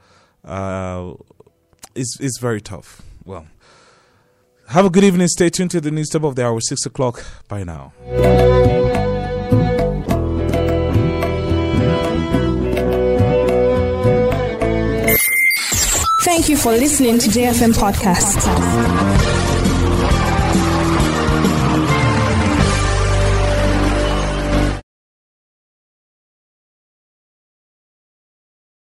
[0.44, 1.12] uh,
[1.94, 3.02] is, is very tough.
[3.24, 3.46] Well,
[4.68, 5.28] have a good evening.
[5.28, 7.24] Stay tuned to the news top of the hour, 6 o'clock.
[7.48, 7.92] Bye now.
[16.22, 19.33] Thank you for listening to JFM Podcast.